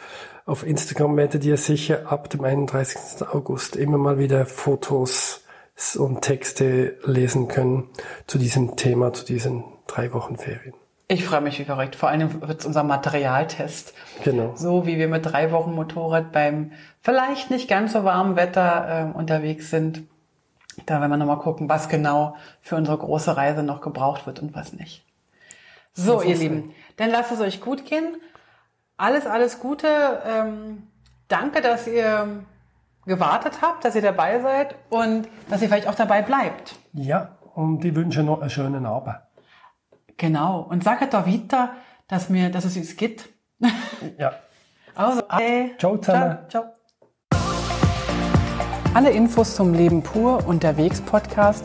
Auf 0.46 0.66
Instagram 0.66 1.14
werdet 1.18 1.44
ihr 1.44 1.58
sicher 1.58 2.11
ab 2.11 2.30
dem 2.30 2.42
31. 2.42 3.26
August 3.30 3.76
immer 3.76 3.98
mal 3.98 4.18
wieder 4.18 4.46
Fotos 4.46 5.44
und 5.98 6.22
Texte 6.22 6.96
lesen 7.04 7.48
können 7.48 7.90
zu 8.26 8.38
diesem 8.38 8.76
Thema, 8.76 9.12
zu 9.12 9.26
diesen 9.26 9.62
drei 9.88 10.12
Wochen 10.12 10.37
Ferien. 10.37 10.74
Ich 11.11 11.24
freue 11.24 11.40
mich 11.40 11.59
wie 11.59 11.64
verrückt. 11.64 11.96
Vor 11.96 12.11
allem 12.11 12.42
wird 12.46 12.61
es 12.61 12.66
unser 12.66 12.83
Materialtest. 12.85 13.94
Genau. 14.24 14.55
So 14.55 14.87
wie 14.87 14.98
wir 14.98 15.09
mit 15.09 15.24
drei 15.24 15.51
Wochen 15.53 15.74
Motorrad 15.74 16.33
beim 16.33 16.72
vielleicht 17.01 17.51
nicht 17.51 17.68
ganz 17.68 17.94
so 17.94 18.05
warmen 18.05 18.37
Wetter 18.37 19.12
äh, 19.14 19.18
unterwegs 19.18 19.70
sind. 19.70 20.03
Da 20.85 21.01
werden 21.01 21.11
wir 21.11 21.16
nochmal 21.16 21.38
gucken, 21.38 21.68
was 21.68 21.88
genau 21.88 22.37
für 22.61 22.77
unsere 22.77 22.98
große 22.98 23.37
Reise 23.37 23.62
noch 23.62 23.81
gebraucht 23.81 24.27
wird 24.27 24.40
und 24.40 24.55
was 24.55 24.74
nicht. 24.74 25.05
So, 25.94 26.22
ihr 26.22 26.37
Lieben, 26.37 26.74
dann 26.98 27.11
lasst 27.11 27.33
es 27.33 27.40
euch 27.40 27.61
gut 27.61 27.85
gehen. 27.87 28.18
Alles, 28.98 29.27
alles 29.27 29.59
Gute. 29.59 29.88
Ähm, 30.27 30.87
danke, 31.27 31.61
dass 31.62 31.88
ihr 31.88 32.44
gewartet 33.07 33.62
habt, 33.62 33.85
dass 33.85 33.96
ihr 33.96 34.03
dabei 34.03 34.40
seid 34.40 34.77
und 34.90 35.29
dass 35.48 35.62
ihr 35.62 35.68
vielleicht 35.68 35.88
auch 35.88 35.94
dabei 35.94 36.22
bleibt. 36.22 36.77
Ja, 36.92 37.38
und 37.55 37.85
ich 37.85 37.94
wünsche 37.96 38.22
noch 38.22 38.40
einen 38.40 38.51
schönen 38.51 38.87
Abend. 38.87 39.16
Genau. 40.18 40.61
Und 40.61 40.85
sagt 40.85 41.14
doch 41.14 41.26
weiter, 41.26 41.70
dass 42.09 42.28
mir, 42.28 42.50
dass 42.50 42.66
es 42.66 42.76
uns 42.76 42.96
gibt. 42.96 43.31
Ja. 44.18 44.33
Also, 44.94 45.22
okay. 45.28 45.72
Ciao 45.78 45.96
zusammen. 45.96 46.38
Ciao. 46.48 46.64
ciao. 46.64 46.78
Alle 48.94 49.11
Infos 49.11 49.54
zum 49.54 49.72
Leben 49.72 50.02
pur 50.02 50.44
unterwegs 50.48 51.00
Podcast 51.00 51.64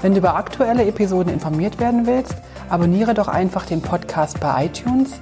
Wenn 0.01 0.11
du 0.11 0.17
über 0.17 0.35
aktuelle 0.35 0.85
Episoden 0.85 1.31
informiert 1.31 1.79
werden 1.79 2.05
willst, 2.05 2.35
abonniere 2.67 3.13
doch 3.13 3.29
einfach 3.29 3.65
den 3.65 3.81
Podcast 3.81 4.41
bei 4.41 4.65
iTunes 4.65 5.21